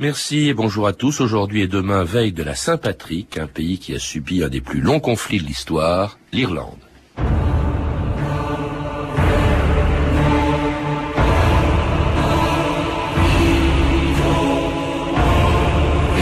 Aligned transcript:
Merci 0.00 0.48
et 0.48 0.54
bonjour 0.54 0.86
à 0.86 0.94
tous. 0.94 1.20
Aujourd'hui 1.20 1.60
et 1.60 1.66
demain, 1.66 2.04
veille 2.04 2.32
de 2.32 2.42
la 2.42 2.54
Saint-Patrick, 2.54 3.36
un 3.36 3.46
pays 3.46 3.76
qui 3.76 3.94
a 3.94 3.98
subi 3.98 4.42
un 4.42 4.48
des 4.48 4.62
plus 4.62 4.80
longs 4.80 4.98
conflits 4.98 5.40
de 5.40 5.44
l'histoire, 5.44 6.18
l'Irlande. 6.32 6.78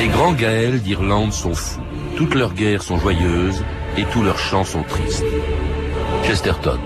Les 0.01 0.09
grands 0.09 0.33
Gaëls 0.33 0.81
d'Irlande 0.81 1.33
sont 1.33 1.55
fous. 1.55 1.81
Toutes 2.17 2.35
leurs 2.35 2.55
guerres 2.55 2.83
sont 2.83 2.99
joyeuses 2.99 3.63
et 3.97 4.03
tous 4.13 4.25
leurs 4.25 4.41
chants 4.41 4.65
sont 4.65 4.83
tristes. 4.83 5.25
Chesterton. 6.25 6.81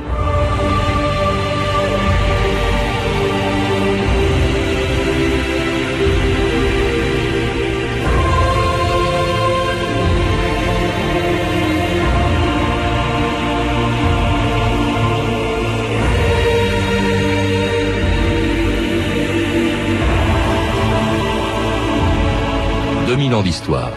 Ans 23.10 23.42
d'histoire. 23.42 23.90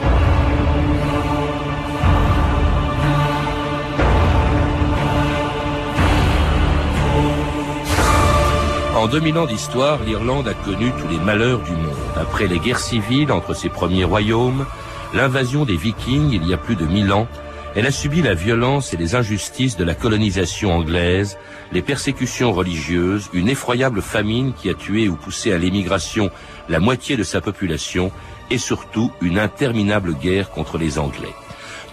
En 8.95 9.07
2000 9.07 9.37
ans 9.37 9.45
d'histoire, 9.45 10.03
l'Irlande 10.03 10.47
a 10.47 10.53
connu 10.53 10.91
tous 10.99 11.07
les 11.07 11.19
malheurs 11.19 11.59
du 11.59 11.71
monde. 11.71 11.93
Après 12.15 12.47
les 12.47 12.59
guerres 12.59 12.79
civiles 12.79 13.31
entre 13.31 13.53
ses 13.53 13.69
premiers 13.69 14.03
royaumes, 14.03 14.65
l'invasion 15.13 15.65
des 15.65 15.77
Vikings 15.77 16.31
il 16.31 16.47
y 16.47 16.53
a 16.53 16.57
plus 16.57 16.75
de 16.75 16.85
1000 16.85 17.13
ans, 17.13 17.27
elle 17.75 17.85
a 17.85 17.91
subi 17.91 18.21
la 18.21 18.33
violence 18.33 18.93
et 18.93 18.97
les 18.97 19.15
injustices 19.15 19.77
de 19.77 19.83
la 19.83 19.95
colonisation 19.95 20.73
anglaise, 20.73 21.37
les 21.71 21.81
persécutions 21.81 22.53
religieuses, 22.53 23.29
une 23.33 23.49
effroyable 23.49 24.01
famine 24.01 24.53
qui 24.53 24.69
a 24.69 24.73
tué 24.73 25.09
ou 25.09 25.15
poussé 25.15 25.51
à 25.51 25.57
l'émigration 25.57 26.31
la 26.69 26.79
moitié 26.79 27.17
de 27.17 27.23
sa 27.23 27.41
population 27.41 28.11
et 28.49 28.57
surtout 28.57 29.11
une 29.21 29.39
interminable 29.39 30.13
guerre 30.13 30.51
contre 30.51 30.77
les 30.77 30.99
Anglais. 30.99 31.33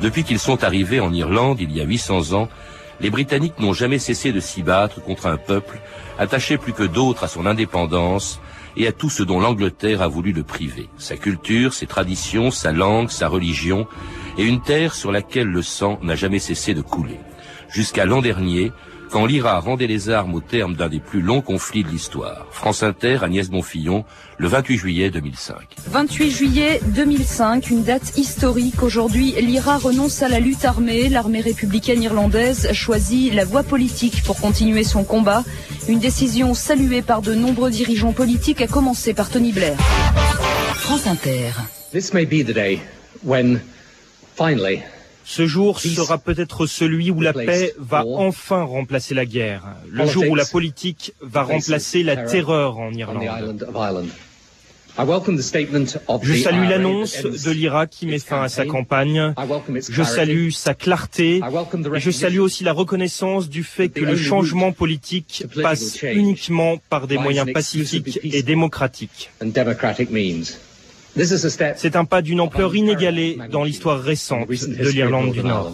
Depuis 0.00 0.24
qu'ils 0.24 0.38
sont 0.38 0.64
arrivés 0.64 1.00
en 1.00 1.12
Irlande 1.12 1.60
il 1.60 1.72
y 1.72 1.80
a 1.80 1.84
800 1.84 2.32
ans, 2.32 2.48
les 3.00 3.10
Britanniques 3.10 3.58
n'ont 3.58 3.72
jamais 3.72 3.98
cessé 3.98 4.32
de 4.32 4.40
s'y 4.40 4.62
battre 4.62 5.02
contre 5.02 5.26
un 5.26 5.36
peuple 5.36 5.80
attaché 6.18 6.58
plus 6.58 6.72
que 6.72 6.82
d'autres 6.82 7.24
à 7.24 7.28
son 7.28 7.46
indépendance 7.46 8.40
et 8.76 8.86
à 8.86 8.92
tout 8.92 9.10
ce 9.10 9.22
dont 9.22 9.40
l'Angleterre 9.40 10.02
a 10.02 10.08
voulu 10.08 10.32
le 10.32 10.42
priver. 10.42 10.88
Sa 10.96 11.16
culture, 11.16 11.74
ses 11.74 11.86
traditions, 11.86 12.50
sa 12.50 12.72
langue, 12.72 13.10
sa 13.10 13.28
religion, 13.28 13.86
et 14.38 14.44
une 14.44 14.62
terre 14.62 14.94
sur 14.94 15.12
laquelle 15.12 15.48
le 15.48 15.62
sang 15.62 15.98
n'a 16.02 16.14
jamais 16.14 16.38
cessé 16.38 16.72
de 16.72 16.80
couler. 16.80 17.18
Jusqu'à 17.68 18.06
l'an 18.06 18.22
dernier, 18.22 18.72
quand 19.12 19.26
l'IRA 19.26 19.60
rendait 19.60 19.86
les 19.86 20.08
armes 20.08 20.34
au 20.34 20.40
terme 20.40 20.74
d'un 20.74 20.88
des 20.88 20.98
plus 20.98 21.20
longs 21.20 21.42
conflits 21.42 21.84
de 21.84 21.88
l'histoire. 21.88 22.46
France 22.50 22.82
Inter, 22.82 23.18
Agnès 23.22 23.50
Bonfillon, 23.50 24.06
le 24.38 24.48
28 24.48 24.76
juillet 24.78 25.10
2005. 25.10 25.56
28 25.86 26.30
juillet 26.30 26.80
2005, 26.86 27.68
une 27.68 27.84
date 27.84 28.16
historique. 28.16 28.82
Aujourd'hui, 28.82 29.34
l'IRA 29.38 29.76
renonce 29.76 30.22
à 30.22 30.28
la 30.28 30.40
lutte 30.40 30.64
armée. 30.64 31.10
L'armée 31.10 31.42
républicaine 31.42 32.02
irlandaise 32.02 32.72
choisit 32.72 33.34
la 33.34 33.44
voie 33.44 33.62
politique 33.62 34.22
pour 34.24 34.40
continuer 34.40 34.82
son 34.82 35.04
combat. 35.04 35.44
Une 35.88 35.98
décision 35.98 36.54
saluée 36.54 37.02
par 37.02 37.20
de 37.20 37.34
nombreux 37.34 37.70
dirigeants 37.70 38.12
politiques, 38.12 38.62
à 38.62 38.66
commencer 38.66 39.12
par 39.12 39.28
Tony 39.28 39.52
Blair. 39.52 39.76
France 40.74 41.06
Inter. 41.06 41.50
This 41.92 42.14
may 42.14 42.24
be 42.24 42.42
the 42.42 42.54
day 42.54 42.80
when, 43.22 43.60
finally, 44.36 44.82
ce 45.24 45.46
jour 45.46 45.80
sera 45.80 46.18
peut-être 46.18 46.66
celui 46.66 47.10
où 47.10 47.20
la 47.20 47.32
paix 47.32 47.74
va 47.78 48.04
enfin 48.06 48.62
remplacer 48.62 49.14
la 49.14 49.24
guerre, 49.24 49.62
le 49.88 50.06
jour 50.06 50.24
où 50.28 50.34
la 50.34 50.44
politique 50.44 51.14
va 51.20 51.42
remplacer 51.42 52.02
la 52.02 52.16
terreur 52.16 52.78
en 52.78 52.92
Irlande. 52.92 53.66
Je 56.22 56.34
salue 56.34 56.68
l'annonce 56.68 57.22
de 57.22 57.50
l'Irak 57.50 57.90
qui 57.90 58.06
met 58.06 58.18
fin 58.18 58.42
à 58.42 58.48
sa 58.48 58.66
campagne. 58.66 59.34
Je 59.88 60.02
salue 60.02 60.50
sa 60.50 60.74
clarté 60.74 61.40
et 61.94 62.00
je 62.00 62.10
salue 62.10 62.40
aussi 62.40 62.64
la 62.64 62.72
reconnaissance 62.72 63.48
du 63.48 63.64
fait 63.64 63.88
que 63.88 64.04
le 64.04 64.16
changement 64.16 64.72
politique 64.72 65.44
passe 65.62 66.02
uniquement 66.02 66.76
par 66.90 67.06
des 67.06 67.16
moyens 67.18 67.50
pacifiques 67.52 68.20
et 68.22 68.42
démocratiques. 68.42 69.30
C'est 71.14 71.96
un 71.96 72.04
pas 72.04 72.22
d'une 72.22 72.40
ampleur 72.40 72.74
inégalée 72.74 73.38
dans 73.50 73.64
l'histoire 73.64 74.00
récente 74.00 74.48
de 74.48 74.88
l'Irlande 74.88 75.32
du 75.32 75.42
Nord. 75.42 75.72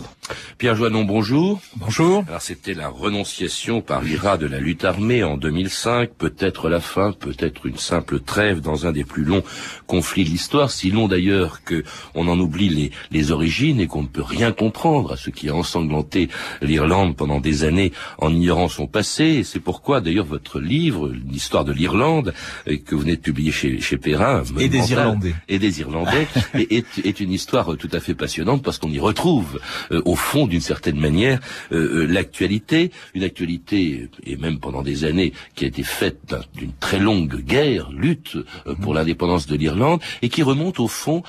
Pierre 0.59 0.75
Joannon, 0.75 1.05
bonjour. 1.05 1.61
Bonjour. 1.77 2.25
Alors 2.29 2.43
c'était 2.43 2.75
la 2.75 2.89
renonciation 2.89 3.81
par 3.81 4.03
l'IRA 4.03 4.39
de 4.39 4.47
la 4.47 4.59
lutte 4.59 4.85
armée 4.85 5.23
en 5.23 5.37
2005, 5.37 6.11
peut-être 6.11 6.69
la 6.69 6.81
fin, 6.81 7.13
peut-être 7.13 7.67
une 7.67 7.77
simple 7.77 8.21
trêve 8.21 8.61
dans 8.61 8.87
un 8.87 8.93
des 8.93 9.05
plus 9.05 9.25
longs 9.25 9.45
conflits 9.87 10.25
de 10.25 10.31
l'histoire, 10.31 10.71
si 10.71 10.91
long 10.91 11.09
d'ailleurs 11.09 11.63
que 11.65 11.85
on 12.15 12.29
en 12.29 12.39
oublie 12.39 12.69
les, 12.69 12.91
les 13.11 13.31
origines 13.31 13.81
et 13.81 13.87
qu'on 13.87 14.03
ne 14.03 14.09
peut 14.09 14.23
rien 14.23 14.53
comprendre 14.53 15.13
à 15.13 15.17
ce 15.17 15.31
qui 15.31 15.49
a 15.49 15.55
ensanglanté 15.55 16.29
l'Irlande 16.63 17.17
pendant 17.17 17.41
des 17.41 17.65
années 17.65 17.93
en 18.19 18.33
ignorant 18.33 18.69
son 18.69 18.87
passé. 18.87 19.25
Et 19.25 19.45
c'est 19.45 19.61
pourquoi 19.61 20.01
d'ailleurs 20.01 20.27
votre 20.27 20.61
livre, 20.61 21.11
l'histoire 21.31 21.65
de 21.65 21.73
l'Irlande, 21.73 22.35
euh, 22.69 22.77
que 22.85 22.95
vous 22.95 23.03
venez 23.03 23.17
de 23.17 23.23
publier 23.23 23.53
chez, 23.53 23.81
chez 23.81 23.97
Perrin, 23.97 24.43
et 24.59 24.69
des 24.69 24.93
Irlandais, 24.93 25.35
et 25.49 25.59
des 25.59 25.81
Irlandais, 25.81 26.27
est, 26.55 26.99
est, 27.05 27.21
une 27.21 27.33
histoire 27.33 27.77
tout 27.77 27.89
à 27.93 28.01
fait 28.01 28.15
passionnante 28.15 28.63
parce 28.63 28.79
qu'on 28.79 28.91
y 28.91 28.99
retrouve 28.99 29.61
euh, 29.93 30.03
au 30.05 30.15
fond 30.19 30.47
d'une 30.47 30.61
certaine 30.61 30.99
manière 30.99 31.41
euh, 31.73 32.03
euh, 32.03 32.07
l'actualité, 32.07 32.91
une 33.15 33.25
actualité 33.25 34.09
et 34.25 34.37
même 34.37 34.59
pendant 34.59 34.83
des 34.83 35.05
années 35.05 35.33
qui 35.55 35.65
a 35.65 35.69
été 35.69 35.83
faite 35.83 36.35
d'une 36.55 36.73
très 36.79 36.99
longue 36.99 37.37
guerre, 37.37 37.91
lutte 37.93 38.37
euh, 38.67 38.75
pour 38.75 38.93
mhm. 38.93 38.99
l'indépendance 38.99 39.47
de 39.47 39.57
l'Irlande 39.57 40.01
et 40.23 40.29
qui 40.29 40.43
remonte 40.43 40.81
au 40.81 40.89
fond 40.89 41.23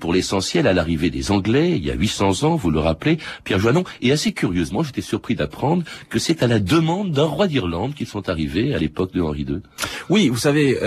pour 0.00 0.12
l'essentiel 0.12 0.66
à 0.66 0.72
l'arrivée 0.72 1.10
des 1.10 1.30
Anglais 1.30 1.76
il 1.76 1.84
y 1.84 1.90
a 1.90 1.94
800 1.94 2.42
ans, 2.44 2.56
vous 2.56 2.70
le 2.70 2.80
rappelez, 2.80 3.18
Pierre 3.44 3.58
Joannon. 3.58 3.84
Et 4.00 4.12
assez 4.12 4.32
curieusement, 4.32 4.82
j'étais 4.82 5.00
surpris 5.00 5.34
d'apprendre 5.34 5.84
que 6.10 6.18
c'est 6.18 6.42
à 6.42 6.46
la 6.46 6.58
demande 6.58 7.12
d'un 7.12 7.24
roi 7.24 7.46
d'Irlande 7.46 7.94
qu'ils 7.94 8.06
sont 8.06 8.28
arrivés 8.28 8.74
à 8.74 8.78
l'époque 8.78 9.12
de 9.12 9.20
Henri 9.20 9.42
II. 9.42 9.60
Oui, 10.08 10.28
vous 10.28 10.38
savez, 10.38 10.78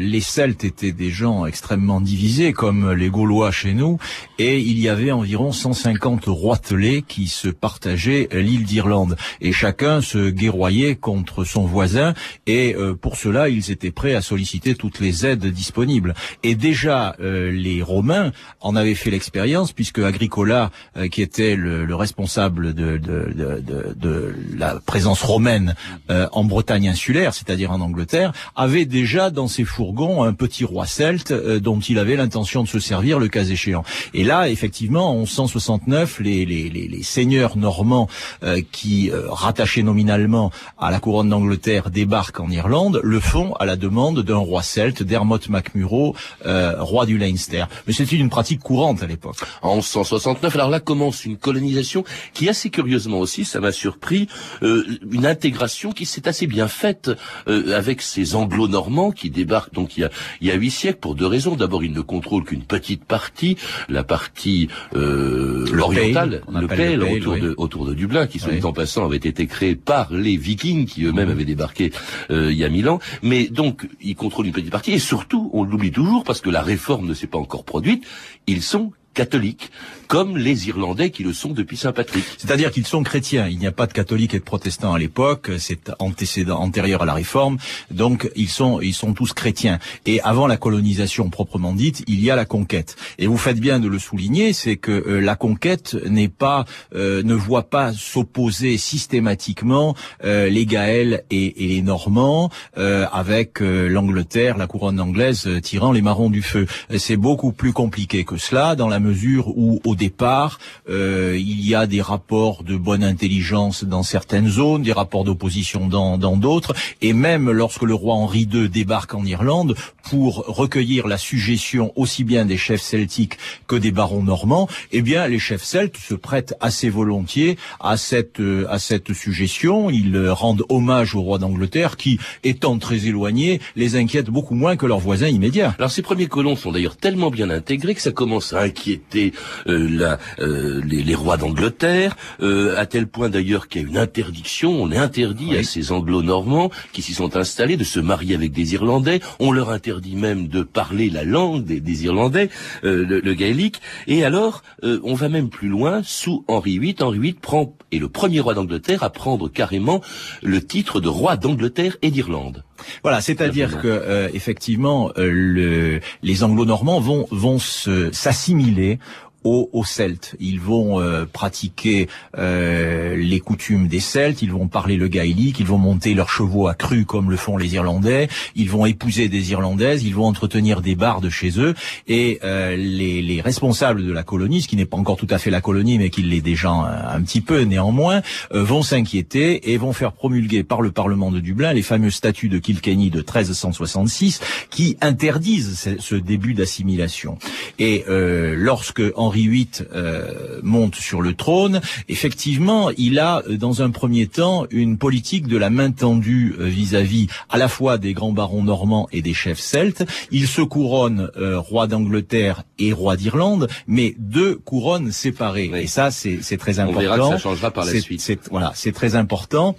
les 0.00 0.20
Celtes 0.20 0.64
étaient 0.64 0.92
des 0.92 1.10
gens 1.10 1.46
extrêmement 1.46 2.00
divisés 2.00 2.52
comme 2.52 2.92
les 2.92 3.10
Gaulois 3.10 3.50
chez 3.50 3.74
nous 3.74 3.98
et 4.38 4.58
il 4.58 4.78
y 4.78 4.88
avait 4.88 5.12
environ 5.12 5.52
150 5.52 6.24
roitelets 6.26 6.85
qui 7.06 7.28
se 7.28 7.48
partageaient 7.48 8.28
l'île 8.32 8.64
d'Irlande 8.64 9.16
et 9.40 9.52
chacun 9.52 10.00
se 10.00 10.30
guerroyait 10.30 10.94
contre 10.94 11.44
son 11.44 11.66
voisin 11.66 12.14
et 12.46 12.74
euh, 12.74 12.94
pour 12.94 13.16
cela 13.16 13.48
ils 13.48 13.70
étaient 13.70 13.90
prêts 13.90 14.14
à 14.14 14.22
solliciter 14.22 14.74
toutes 14.74 15.00
les 15.00 15.26
aides 15.26 15.46
disponibles. 15.46 16.14
Et 16.42 16.54
déjà 16.54 17.16
euh, 17.20 17.50
les 17.50 17.82
Romains 17.82 18.32
en 18.60 18.76
avaient 18.76 18.94
fait 18.94 19.10
l'expérience 19.10 19.72
puisque 19.72 19.98
Agricola, 19.98 20.70
euh, 20.96 21.08
qui 21.08 21.22
était 21.22 21.56
le, 21.56 21.94
responsable 21.96 22.74
de, 22.74 22.98
de, 22.98 23.32
de, 23.34 23.94
de, 23.96 24.34
la 24.56 24.78
présence 24.84 25.22
romaine 25.22 25.74
en 26.10 26.44
Bretagne 26.44 26.88
insulaire, 26.88 27.32
c'est-à-dire 27.32 27.70
en 27.70 27.80
Angleterre, 27.80 28.32
avait 28.54 28.84
déjà 28.84 29.30
dans 29.30 29.48
ses 29.48 29.64
fourgons 29.64 30.22
un 30.22 30.34
petit 30.34 30.64
roi 30.64 30.84
celte 30.84 31.32
dont 31.32 31.80
il 31.80 31.98
avait 31.98 32.16
l'intention 32.16 32.62
de 32.62 32.68
se 32.68 32.78
servir 32.78 33.18
le 33.18 33.28
cas 33.28 33.44
échéant. 33.44 33.82
Et 34.12 34.24
là, 34.24 34.50
effectivement, 34.50 35.10
en 35.10 35.20
1169, 35.20 36.20
les, 36.20 36.44
les, 36.44 36.68
les 36.76 36.96
les 36.96 37.02
seigneurs 37.02 37.56
normands 37.56 38.08
euh, 38.42 38.62
qui, 38.72 39.10
euh, 39.10 39.28
rattachés 39.28 39.82
nominalement 39.82 40.50
à 40.78 40.90
la 40.90 40.98
couronne 40.98 41.28
d'Angleterre, 41.28 41.90
débarquent 41.90 42.40
en 42.40 42.50
Irlande, 42.50 43.00
le 43.04 43.20
font 43.20 43.52
à 43.54 43.66
la 43.66 43.76
demande 43.76 44.22
d'un 44.22 44.36
roi 44.36 44.62
celte, 44.62 45.02
Dermot 45.02 45.38
MacMurrough, 45.48 46.14
euh, 46.46 46.82
roi 46.82 47.04
du 47.04 47.18
Leinster. 47.18 47.64
Mais 47.86 47.92
c'était 47.92 48.16
une 48.16 48.30
pratique 48.30 48.60
courante 48.60 49.02
à 49.02 49.06
l'époque. 49.06 49.36
En 49.60 49.76
1169, 49.76 50.54
alors 50.54 50.70
là 50.70 50.80
commence 50.80 51.24
une 51.24 51.36
colonisation 51.36 52.04
qui, 52.32 52.48
assez 52.48 52.70
curieusement 52.70 53.18
aussi, 53.18 53.44
ça 53.44 53.60
m'a 53.60 53.72
surpris, 53.72 54.28
une 54.62 55.26
intégration 55.26 55.92
qui 55.92 56.06
s'est 56.06 56.28
assez 56.28 56.46
bien 56.46 56.68
faite 56.68 57.10
avec 57.46 58.00
ces 58.00 58.34
anglo-normands 58.34 59.10
qui 59.10 59.30
débarquent 59.30 59.74
donc 59.74 59.96
il 59.96 60.00
y 60.00 60.04
a 60.04 60.10
il 60.40 60.48
y 60.48 60.50
a 60.50 60.54
huit 60.54 60.70
siècles 60.70 60.98
pour 60.98 61.14
deux 61.14 61.26
raisons. 61.26 61.56
D'abord, 61.56 61.84
ils 61.84 61.92
ne 61.92 62.00
contrôlent 62.00 62.44
qu'une 62.44 62.62
petite 62.62 63.04
partie, 63.04 63.56
la 63.88 64.04
partie 64.04 64.68
orientale, 64.94 66.42
le 66.60 67.14
autour, 67.14 67.36
de, 67.36 67.54
autour 67.56 67.86
de 67.86 67.94
Dublin, 67.94 68.26
qui, 68.26 68.38
soit 68.38 68.52
dit 68.52 68.64
en 68.64 68.72
passant, 68.72 69.04
avait 69.04 69.16
été 69.16 69.46
créé 69.46 69.74
par 69.74 70.12
les 70.12 70.36
Vikings, 70.36 70.86
qui 70.86 71.04
eux-mêmes 71.04 71.30
avaient 71.30 71.44
débarqué 71.44 71.92
euh, 72.30 72.52
il 72.52 72.58
y 72.58 72.64
a 72.64 72.68
mille 72.68 72.88
ans. 72.88 72.98
Mais 73.22 73.48
donc, 73.48 73.88
ils 74.00 74.16
contrôlent 74.16 74.46
une 74.46 74.52
petite 74.52 74.70
partie, 74.70 74.92
et 74.92 74.98
surtout, 74.98 75.50
on 75.52 75.64
l'oublie 75.64 75.92
toujours, 75.92 76.24
parce 76.24 76.40
que 76.40 76.50
la 76.50 76.62
réforme 76.62 77.06
ne 77.06 77.14
s'est 77.14 77.26
pas 77.26 77.38
encore 77.38 77.64
produite, 77.64 78.04
ils 78.46 78.62
sont 78.62 78.92
catholiques, 79.14 79.70
comme 80.06 80.36
les 80.36 80.68
Irlandais 80.68 81.10
qui 81.10 81.22
le 81.22 81.32
sont 81.32 81.50
depuis 81.50 81.76
Saint-Patrick. 81.76 82.24
C'est-à-dire 82.38 82.70
qu'ils 82.70 82.86
sont 82.86 83.02
chrétiens. 83.02 83.48
Il 83.48 83.58
n'y 83.58 83.66
a 83.66 83.72
pas 83.72 83.86
de 83.86 83.92
catholiques 83.92 84.34
et 84.34 84.38
de 84.38 84.44
protestants 84.44 84.94
à 84.94 84.98
l'époque. 84.98 85.50
C'est 85.58 85.90
antécédent, 85.98 86.58
antérieur 86.58 87.02
à 87.02 87.06
la 87.06 87.14
Réforme. 87.14 87.58
Donc 87.90 88.30
ils 88.36 88.48
sont, 88.48 88.80
ils 88.80 88.94
sont 88.94 89.12
tous 89.12 89.32
chrétiens. 89.32 89.78
Et 90.06 90.20
avant 90.22 90.46
la 90.46 90.56
colonisation 90.56 91.30
proprement 91.30 91.72
dite, 91.72 92.04
il 92.06 92.22
y 92.22 92.30
a 92.30 92.36
la 92.36 92.44
conquête. 92.44 92.96
Et 93.18 93.26
vous 93.26 93.36
faites 93.36 93.58
bien 93.58 93.80
de 93.80 93.88
le 93.88 93.98
souligner, 93.98 94.52
c'est 94.52 94.76
que 94.76 94.92
euh, 94.92 95.20
la 95.20 95.36
conquête 95.36 95.96
n'est 96.08 96.28
pas, 96.28 96.64
euh, 96.94 97.22
ne 97.22 97.34
voit 97.34 97.68
pas 97.68 97.92
s'opposer 97.92 98.76
systématiquement 98.78 99.94
euh, 100.24 100.48
les 100.48 100.66
Gaëls 100.66 101.24
et, 101.30 101.64
et 101.64 101.68
les 101.68 101.82
Normands 101.82 102.50
avec 102.76 103.60
l'Angleterre, 103.60 104.58
la 104.58 104.66
couronne 104.66 105.00
anglaise 105.00 105.48
tirant 105.62 105.92
les 105.92 106.02
marrons 106.02 106.30
du 106.30 106.42
feu. 106.42 106.66
C'est 106.96 107.16
beaucoup 107.16 107.52
plus 107.52 107.72
compliqué 107.72 108.24
que 108.24 108.36
cela 108.36 108.76
dans 108.76 108.88
la 108.88 109.00
mesure 109.00 109.48
où 109.56 109.80
départ 109.96 110.58
il 110.88 111.66
y 111.66 111.74
a 111.74 111.86
des 111.86 112.00
rapports 112.00 112.62
de 112.62 112.76
bonne 112.76 113.02
intelligence 113.02 113.84
dans 113.84 114.02
certaines 114.02 114.48
zones, 114.48 114.82
des 114.82 114.92
rapports 114.92 115.24
d'opposition 115.24 115.88
dans 115.88 116.36
d'autres, 116.36 116.74
et 117.02 117.12
même 117.12 117.50
lorsque 117.50 117.82
le 117.82 117.94
roi 117.94 118.14
Henri 118.14 118.48
II 118.52 118.68
débarque 118.68 119.14
en 119.14 119.24
Irlande 119.24 119.74
pour 120.02 120.44
recueillir 120.46 121.08
la 121.08 121.18
suggestion 121.18 121.92
aussi 121.96 122.24
bien 122.24 122.44
des 122.44 122.56
chefs 122.56 122.82
celtiques 122.82 123.38
que 123.66 123.76
des 123.76 123.90
barons 123.90 124.22
normands, 124.22 124.68
eh 124.92 125.02
bien 125.02 125.26
les 125.26 125.38
chefs 125.38 125.64
celtes 125.64 125.96
se 125.96 126.14
prêtent 126.14 126.54
assez 126.60 126.88
volontiers 126.88 127.58
à 127.80 127.96
cette 127.96 128.40
euh, 128.40 128.66
à 128.68 128.78
cette 128.78 129.12
suggestion. 129.12 129.90
Ils 129.90 130.28
rendent 130.28 130.64
hommage 130.68 131.14
au 131.14 131.22
roi 131.22 131.38
d'Angleterre 131.38 131.96
qui, 131.96 132.18
étant 132.44 132.78
très 132.78 133.06
éloigné, 133.06 133.60
les 133.74 133.96
inquiète 133.96 134.26
beaucoup 134.26 134.54
moins 134.54 134.76
que 134.76 134.86
leurs 134.86 135.00
voisins 135.00 135.28
immédiats. 135.28 135.74
Alors 135.78 135.90
ces 135.90 136.02
premiers 136.02 136.26
colons 136.26 136.56
sont 136.56 136.72
d'ailleurs 136.72 136.96
tellement 136.96 137.30
bien 137.30 137.50
intégrés 137.50 137.94
que 137.94 138.02
ça 138.02 138.12
commence 138.12 138.52
à 138.52 138.60
inquiéter 138.60 139.32
euh, 139.66 139.85
la, 139.86 140.18
euh, 140.38 140.82
les, 140.84 141.14
rois 141.14 141.36
d'Angleterre, 141.36 142.16
à 142.40 142.86
tel 142.86 143.06
point 143.06 143.28
d'ailleurs 143.28 143.68
qu'il 143.68 143.82
y 143.82 143.84
a 143.84 143.88
une 143.88 143.96
interdiction. 143.96 144.70
On 144.70 144.90
est 144.90 144.98
interdit 144.98 145.56
à 145.56 145.62
ces 145.62 145.92
anglo-normands 145.92 146.70
qui 146.92 147.02
s'y 147.02 147.14
sont 147.14 147.36
installés 147.36 147.76
de 147.76 147.84
se 147.84 148.00
marier 148.00 148.34
avec 148.34 148.52
des 148.52 148.74
Irlandais. 148.74 149.20
On 149.38 149.50
leur 149.50 149.70
interdit 149.70 150.16
même 150.16 150.48
de 150.48 150.62
parler 150.62 151.08
la 151.10 151.24
langue 151.24 151.64
des, 151.64 152.04
Irlandais, 152.04 152.50
le, 152.82 153.04
le, 153.04 153.34
gaélique. 153.34 153.80
Et 154.06 154.24
alors, 154.24 154.62
on 154.82 155.14
va 155.14 155.28
même 155.28 155.48
plus 155.48 155.68
loin. 155.68 156.02
Sous 156.04 156.44
Henri 156.48 156.78
VIII, 156.78 156.96
Henri 157.00 157.18
VIII 157.18 157.34
prend 157.34 157.74
est 157.92 157.98
le 157.98 158.08
premier 158.08 158.40
roi 158.40 158.54
d'Angleterre 158.54 159.02
à 159.02 159.10
prendre 159.10 159.48
carrément 159.48 160.00
le 160.42 160.60
titre 160.60 161.00
de 161.00 161.08
roi 161.08 161.36
d'Angleterre 161.36 161.96
et 162.02 162.10
d'Irlande. 162.10 162.64
Voilà, 163.02 163.20
c'est-à-dire 163.20 163.80
que 163.80 163.88
euh, 163.88 164.28
effectivement, 164.34 165.10
euh, 165.16 165.30
le, 165.32 166.00
les 166.22 166.44
Anglo-Normands 166.44 167.00
vont 167.00 167.26
vont 167.30 167.58
s'assimiler 167.58 168.98
aux, 169.46 169.84
Celtes. 169.84 170.34
Ils 170.40 170.60
vont 170.60 171.00
euh, 171.00 171.24
pratiquer 171.24 172.08
euh, 172.36 173.16
les 173.16 173.38
coutumes 173.38 173.86
des 173.86 174.00
Celtes, 174.00 174.42
ils 174.42 174.50
vont 174.50 174.66
parler 174.66 174.96
le 174.96 175.06
gaélique, 175.06 175.60
ils 175.60 175.66
vont 175.66 175.78
monter 175.78 176.14
leurs 176.14 176.30
chevaux 176.30 176.66
à 176.66 176.74
cru 176.74 177.04
comme 177.04 177.30
le 177.30 177.36
font 177.36 177.56
les 177.56 177.74
Irlandais, 177.74 178.28
ils 178.56 178.68
vont 178.68 178.84
épouser 178.86 179.28
des 179.28 179.52
Irlandaises, 179.52 180.02
ils 180.02 180.14
vont 180.14 180.26
entretenir 180.26 180.82
des 180.82 180.96
bardes 180.96 181.28
chez 181.28 181.60
eux, 181.60 181.74
et 182.08 182.40
euh, 182.42 182.74
les, 182.76 183.22
les, 183.22 183.40
responsables 183.40 184.04
de 184.04 184.12
la 184.12 184.24
colonie, 184.24 184.62
ce 184.62 184.68
qui 184.68 184.76
n'est 184.76 184.86
pas 184.86 184.96
encore 184.96 185.16
tout 185.16 185.28
à 185.30 185.38
fait 185.38 185.50
la 185.50 185.60
colonie, 185.60 185.98
mais 185.98 186.10
qui 186.10 186.22
l'est 186.22 186.40
déjà 186.40 186.70
un, 186.70 187.22
petit 187.22 187.40
peu 187.40 187.60
néanmoins, 187.60 188.22
vont 188.50 188.82
s'inquiéter 188.82 189.72
et 189.72 189.76
vont 189.76 189.92
faire 189.92 190.12
promulguer 190.12 190.64
par 190.64 190.80
le 190.80 190.90
Parlement 190.90 191.30
de 191.30 191.38
Dublin 191.38 191.72
les 191.72 191.82
fameux 191.82 192.10
statuts 192.10 192.48
de 192.48 192.58
Kilkenny 192.58 193.10
de 193.10 193.18
1366 193.18 194.40
qui 194.70 194.96
interdisent 195.00 195.78
ce, 195.78 195.90
ce 196.00 196.14
début 196.16 196.54
d'assimilation. 196.54 197.38
Et 197.78 198.04
lorsque 198.08 199.02
Henri 199.14 199.35
Henri 199.36 199.48
VIII 199.48 199.68
euh, 199.94 200.60
monte 200.62 200.94
sur 200.94 201.20
le 201.20 201.34
trône, 201.34 201.80
effectivement, 202.08 202.90
il 202.96 203.18
a 203.18 203.42
euh, 203.48 203.58
dans 203.58 203.82
un 203.82 203.90
premier 203.90 204.26
temps 204.26 204.66
une 204.70 204.96
politique 204.96 205.46
de 205.46 205.58
la 205.58 205.68
main 205.68 205.90
tendue 205.90 206.54
euh, 206.58 206.64
vis-à-vis 206.64 207.26
à 207.50 207.58
la 207.58 207.68
fois 207.68 207.98
des 207.98 208.14
grands 208.14 208.32
barons 208.32 208.62
normands 208.62 209.08
et 209.12 209.20
des 209.20 209.34
chefs 209.34 209.60
celtes. 209.60 210.04
Il 210.30 210.46
se 210.46 210.62
couronne 210.62 211.30
roi 211.36 211.86
d'Angleterre 211.86 212.64
et 212.78 212.92
roi 212.92 213.16
d'Irlande, 213.16 213.68
mais 213.86 214.14
deux 214.18 214.56
couronnes 214.56 215.12
séparées. 215.12 215.70
Et 215.74 215.86
ça, 215.86 216.10
c'est 216.10 216.56
très 216.56 216.78
important. 216.78 216.98
On 216.98 217.00
verra 217.00 217.16
que 217.18 217.24
ça 217.24 217.38
changera 217.38 217.70
par 217.70 217.84
la 217.84 218.00
suite. 218.00 218.40
Voilà, 218.50 218.72
c'est 218.74 218.92
très 218.92 219.16
important. 219.16 219.76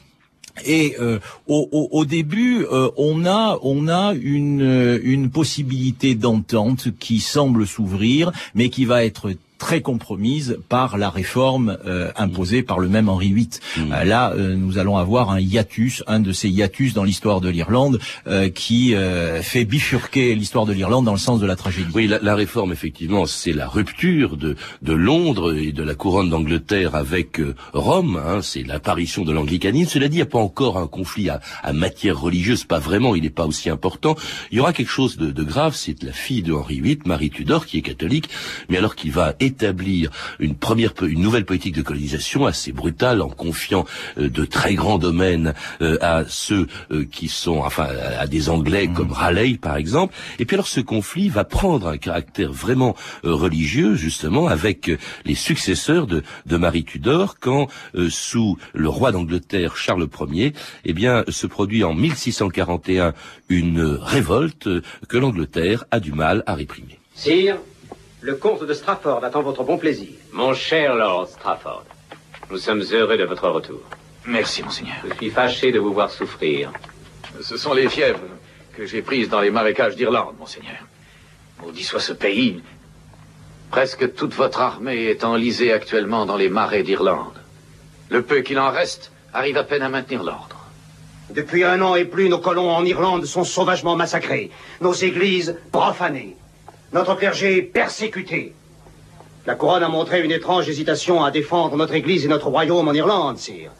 Et 0.65 0.95
euh, 0.99 1.19
au, 1.47 1.67
au, 1.71 1.89
au, 1.91 2.05
début, 2.05 2.65
euh, 2.65 2.89
on 2.97 3.25
a 3.25 3.59
on 3.61 3.87
a 3.87 4.13
une 4.13 4.99
une 5.03 5.29
possibilité 5.29 6.15
d'entente 6.15 6.89
qui 6.99 7.19
semble 7.19 7.67
s'ouvrir, 7.67 8.31
mais 8.55 8.69
qui 8.69 8.85
va 8.85 9.05
être 9.05 9.33
très 9.57 9.81
compromise 9.81 10.59
par 10.69 10.97
la 10.97 11.09
réforme 11.09 11.77
euh, 11.85 12.11
imposée 12.15 12.63
par 12.63 12.79
le 12.79 12.87
même 12.87 13.09
Henri 13.09 13.33
VIII. 13.33 13.49
Mm. 13.77 13.91
Euh, 13.91 14.03
là, 14.03 14.31
euh, 14.31 14.55
nous 14.55 14.77
allons 14.77 14.97
avoir 14.97 15.31
un 15.31 15.39
hiatus, 15.39 16.03
un 16.07 16.19
de 16.19 16.31
ces 16.31 16.49
hiatus 16.49 16.93
dans 16.93 17.03
l'histoire 17.03 17.41
de 17.41 17.49
l'Irlande, 17.49 17.99
qui 18.53 18.93
fait 19.41 19.65
bifurquer 19.65 20.35
l'histoire 20.35 20.65
de 20.65 20.73
l'Irlande 20.73 21.05
dans 21.05 21.13
le 21.13 21.17
sens 21.17 21.39
de 21.39 21.45
la 21.45 21.55
tragédie. 21.55 21.91
Oui, 21.93 22.07
la, 22.07 22.19
la 22.19 22.35
réforme, 22.35 22.71
effectivement, 22.71 23.25
c'est 23.25 23.53
la 23.53 23.67
rupture 23.67 24.37
de, 24.37 24.55
de 24.81 24.93
Londres 24.93 25.55
et 25.55 25.71
de 25.71 25.83
la 25.83 25.95
couronne 25.95 26.29
d'Angleterre 26.29 26.95
avec 26.95 27.41
Rome. 27.73 28.21
Hein, 28.23 28.41
c'est 28.41 28.63
l'apparition 28.63 29.23
de 29.23 29.31
l'anglicanisme. 29.31 29.91
Cela 29.91 30.07
dit, 30.07 30.15
il 30.15 30.19
n'y 30.19 30.23
a 30.23 30.25
pas 30.25 30.39
encore 30.39 30.77
un 30.77 30.87
conflit 30.87 31.29
à, 31.29 31.41
à 31.63 31.73
matière 31.73 32.19
religieuse, 32.19 32.63
pas 32.63 32.79
vraiment, 32.79 33.15
il 33.15 33.23
n'est 33.23 33.29
pas 33.29 33.45
aussi 33.45 33.69
important. 33.69 34.15
Il 34.51 34.57
y 34.57 34.61
aura 34.61 34.73
quelque 34.73 34.91
chose 34.91 35.17
de, 35.17 35.31
de 35.31 35.43
grave, 35.43 35.75
c'est 35.75 36.01
la 36.03 36.13
fille 36.13 36.43
de 36.43 36.53
Henri 36.53 36.81
VIII, 36.81 36.99
Marie 37.05 37.29
Tudor, 37.29 37.65
qui 37.65 37.77
est 37.77 37.81
catholique, 37.81 38.29
mais 38.69 38.77
alors 38.77 38.95
qui 38.95 39.09
va 39.09 39.35
établir 39.47 40.11
une 40.39 40.55
première, 40.55 40.93
une 41.01 41.21
nouvelle 41.21 41.45
politique 41.45 41.75
de 41.75 41.81
colonisation 41.81 42.45
assez 42.45 42.71
brutale 42.71 43.21
en 43.21 43.29
confiant 43.29 43.85
euh, 44.17 44.29
de 44.29 44.45
très 44.45 44.75
grands 44.75 44.97
domaines 44.97 45.53
euh, 45.81 45.97
à 46.01 46.23
ceux 46.27 46.67
euh, 46.91 47.05
qui 47.09 47.27
sont, 47.27 47.59
enfin, 47.59 47.87
à 48.19 48.27
des 48.27 48.49
Anglais 48.49 48.87
mmh. 48.87 48.93
comme 48.93 49.11
Raleigh 49.11 49.57
par 49.57 49.77
exemple. 49.77 50.13
Et 50.39 50.45
puis 50.45 50.55
alors 50.55 50.67
ce 50.67 50.81
conflit 50.81 51.29
va 51.29 51.43
prendre 51.43 51.87
un 51.87 51.97
caractère 51.97 52.51
vraiment 52.51 52.95
religieux 53.23 53.95
justement 53.95 54.47
avec 54.47 54.91
les 55.25 55.35
successeurs 55.35 56.07
de, 56.07 56.23
de 56.45 56.57
Marie 56.57 56.83
Tudor 56.83 57.39
quand 57.39 57.67
sous 58.09 58.57
le 58.73 58.89
roi 58.89 59.11
d'Angleterre 59.11 59.75
Charles 59.75 60.07
Ier, 60.31 60.53
eh 60.85 60.93
bien, 60.93 61.23
se 61.27 61.47
produit 61.47 61.83
en 61.83 61.93
1641 61.93 63.13
une 63.49 63.81
révolte 63.81 64.69
que 65.07 65.17
l'Angleterre 65.17 65.85
a 65.91 65.99
du 65.99 66.11
mal 66.11 66.43
à 66.45 66.55
réprimer. 66.55 66.99
Sire, 67.15 67.57
le 68.21 68.35
comte 68.35 68.63
de 68.63 68.73
Strafford 68.73 69.23
attend 69.23 69.43
votre 69.43 69.63
bon 69.63 69.77
plaisir. 69.77 70.09
Mon 70.31 70.53
cher 70.53 70.95
Lord 70.95 71.27
Strafford, 71.29 71.85
nous 72.49 72.57
sommes 72.57 72.83
heureux 72.91 73.17
de 73.17 73.23
votre 73.23 73.47
retour. 73.47 73.81
Merci, 74.25 74.63
monseigneur. 74.63 74.97
Je 75.07 75.13
suis 75.15 75.29
fâché 75.29 75.71
de 75.71 75.79
vous 75.79 75.93
voir 75.93 76.09
souffrir. 76.09 76.71
Ce 77.41 77.57
sont 77.57 77.73
les 77.73 77.87
fièvres 77.89 78.19
que 78.75 78.85
j'ai 78.85 79.01
prises 79.01 79.29
dans 79.29 79.39
les 79.39 79.51
marécages 79.51 79.95
d'Irlande, 79.95 80.35
monseigneur. 80.39 80.87
Maudit 81.61 81.83
soit 81.83 81.99
ce 81.99 82.13
pays. 82.13 82.61
Presque 83.69 84.13
toute 84.15 84.33
votre 84.33 84.61
armée 84.61 85.05
est 85.05 85.23
enlisée 85.23 85.71
actuellement 85.71 86.25
dans 86.25 86.37
les 86.37 86.49
marais 86.49 86.83
d'Irlande. 86.83 87.39
Le 88.09 88.21
peu 88.21 88.41
qu'il 88.41 88.59
en 88.59 88.71
reste 88.71 89.11
arrive 89.33 89.57
à 89.57 89.63
peine 89.63 89.81
à 89.83 89.89
maintenir 89.89 90.23
l'ordre. 90.23 90.57
Depuis 91.29 91.63
un 91.63 91.81
an 91.81 91.95
et 91.95 92.05
plus, 92.05 92.29
nos 92.29 92.39
colons 92.39 92.71
en 92.71 92.85
Irlande 92.85 93.25
sont 93.25 93.43
sauvagement 93.43 93.95
massacrés, 93.95 94.49
nos 94.81 94.93
églises 94.93 95.57
profanées. 95.71 96.37
Notre 96.93 97.15
clergé 97.15 97.61
persécuté. 97.61 98.53
La 99.45 99.55
couronne 99.55 99.83
a 99.83 99.89
montré 99.89 100.23
une 100.23 100.31
étrange 100.31 100.69
hésitation 100.69 101.23
à 101.23 101.31
défendre 101.31 101.75
notre 101.75 101.93
Église 101.93 102.23
et 102.25 102.29
notre 102.29 102.47
royaume 102.47 102.87
en 102.87 102.93
Irlande, 102.93 103.37
sire. 103.37 103.71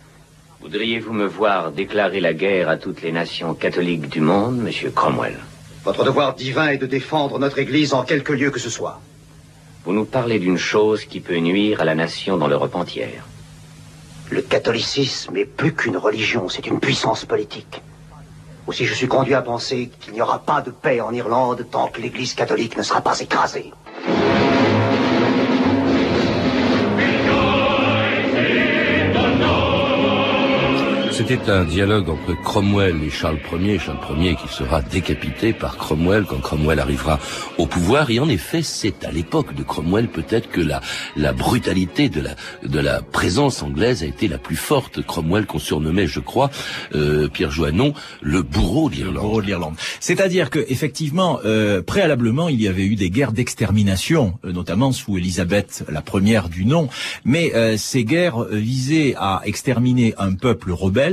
Voudriez-vous 0.59 1.13
me 1.13 1.25
voir 1.25 1.71
déclarer 1.71 2.19
la 2.19 2.33
guerre 2.33 2.67
à 2.67 2.77
toutes 2.77 3.01
les 3.01 3.13
nations 3.13 3.53
catholiques 3.53 4.09
du 4.09 4.19
monde, 4.19 4.57
monsieur 4.57 4.91
Cromwell? 4.91 5.37
Votre 5.85 6.03
devoir 6.03 6.35
divin 6.35 6.67
est 6.67 6.77
de 6.77 6.85
défendre 6.85 7.39
notre 7.39 7.59
Église 7.59 7.93
en 7.93 8.03
quelque 8.03 8.33
lieu 8.33 8.51
que 8.51 8.59
ce 8.59 8.69
soit. 8.69 8.99
Vous 9.85 9.93
nous 9.93 10.03
parlez 10.05 10.39
d'une 10.39 10.57
chose 10.57 11.05
qui 11.05 11.21
peut 11.21 11.37
nuire 11.37 11.79
à 11.79 11.85
la 11.85 11.95
nation 11.95 12.35
dans 12.35 12.47
l'Europe 12.47 12.75
entière. 12.75 13.25
Le 14.29 14.41
catholicisme 14.41 15.37
est 15.37 15.45
plus 15.45 15.73
qu'une 15.73 15.95
religion, 15.95 16.49
c'est 16.49 16.67
une 16.67 16.81
puissance 16.81 17.23
politique. 17.23 17.81
Aussi, 18.67 18.85
je 18.85 18.93
suis 18.93 19.07
conduit 19.07 19.33
à 19.33 19.41
penser 19.41 19.89
qu'il 20.01 20.13
n'y 20.13 20.21
aura 20.21 20.39
pas 20.39 20.61
de 20.61 20.71
paix 20.71 20.99
en 20.99 21.13
Irlande 21.13 21.65
tant 21.71 21.87
que 21.87 22.01
l'Église 22.01 22.33
catholique 22.33 22.77
ne 22.77 22.83
sera 22.83 22.99
pas 22.99 23.17
écrasée. 23.17 23.71
C'était 31.17 31.49
un 31.49 31.63
dialogue 31.63 32.09
entre 32.09 32.39
Cromwell 32.43 33.03
et 33.03 33.09
Charles 33.09 33.39
Ier, 33.59 33.79
Charles 33.79 34.21
Ier 34.21 34.35
qui 34.35 34.47
sera 34.53 34.83
décapité 34.83 35.51
par 35.51 35.75
Cromwell 35.75 36.25
quand 36.25 36.39
Cromwell 36.39 36.79
arrivera 36.79 37.17
au 37.57 37.65
pouvoir. 37.65 38.11
Et 38.11 38.19
en 38.19 38.29
effet, 38.29 38.61
c'est 38.61 39.03
à 39.03 39.11
l'époque 39.11 39.55
de 39.55 39.63
Cromwell 39.63 40.09
peut-être 40.09 40.47
que 40.51 40.61
la, 40.61 40.79
la 41.15 41.33
brutalité 41.33 42.07
de 42.09 42.21
la, 42.21 42.35
de 42.61 42.79
la 42.79 43.01
présence 43.01 43.63
anglaise 43.63 44.03
a 44.03 44.05
été 44.05 44.27
la 44.27 44.37
plus 44.37 44.55
forte. 44.55 45.01
Cromwell 45.01 45.47
qu'on 45.47 45.57
surnommait, 45.57 46.05
je 46.05 46.19
crois, 46.19 46.51
euh, 46.93 47.27
Pierre 47.27 47.49
Joannon, 47.49 47.95
le 48.21 48.43
bourreau 48.43 48.91
de 48.91 48.97
l'Irlande. 49.41 49.73
C'est-à-dire 49.99 50.51
que 50.51 50.63
effectivement, 50.69 51.39
euh, 51.45 51.81
préalablement, 51.81 52.47
il 52.47 52.61
y 52.61 52.67
avait 52.67 52.85
eu 52.85 52.95
des 52.95 53.09
guerres 53.09 53.31
d'extermination, 53.31 54.37
euh, 54.45 54.51
notamment 54.51 54.91
sous 54.91 55.17
Élisabeth 55.17 55.83
la 55.89 56.03
première 56.03 56.47
du 56.47 56.63
nom. 56.63 56.89
Mais 57.25 57.55
euh, 57.55 57.75
ces 57.75 58.05
guerres 58.05 58.43
visaient 58.51 59.15
à 59.17 59.41
exterminer 59.45 60.13
un 60.19 60.35
peuple 60.35 60.71
rebelle 60.73 61.06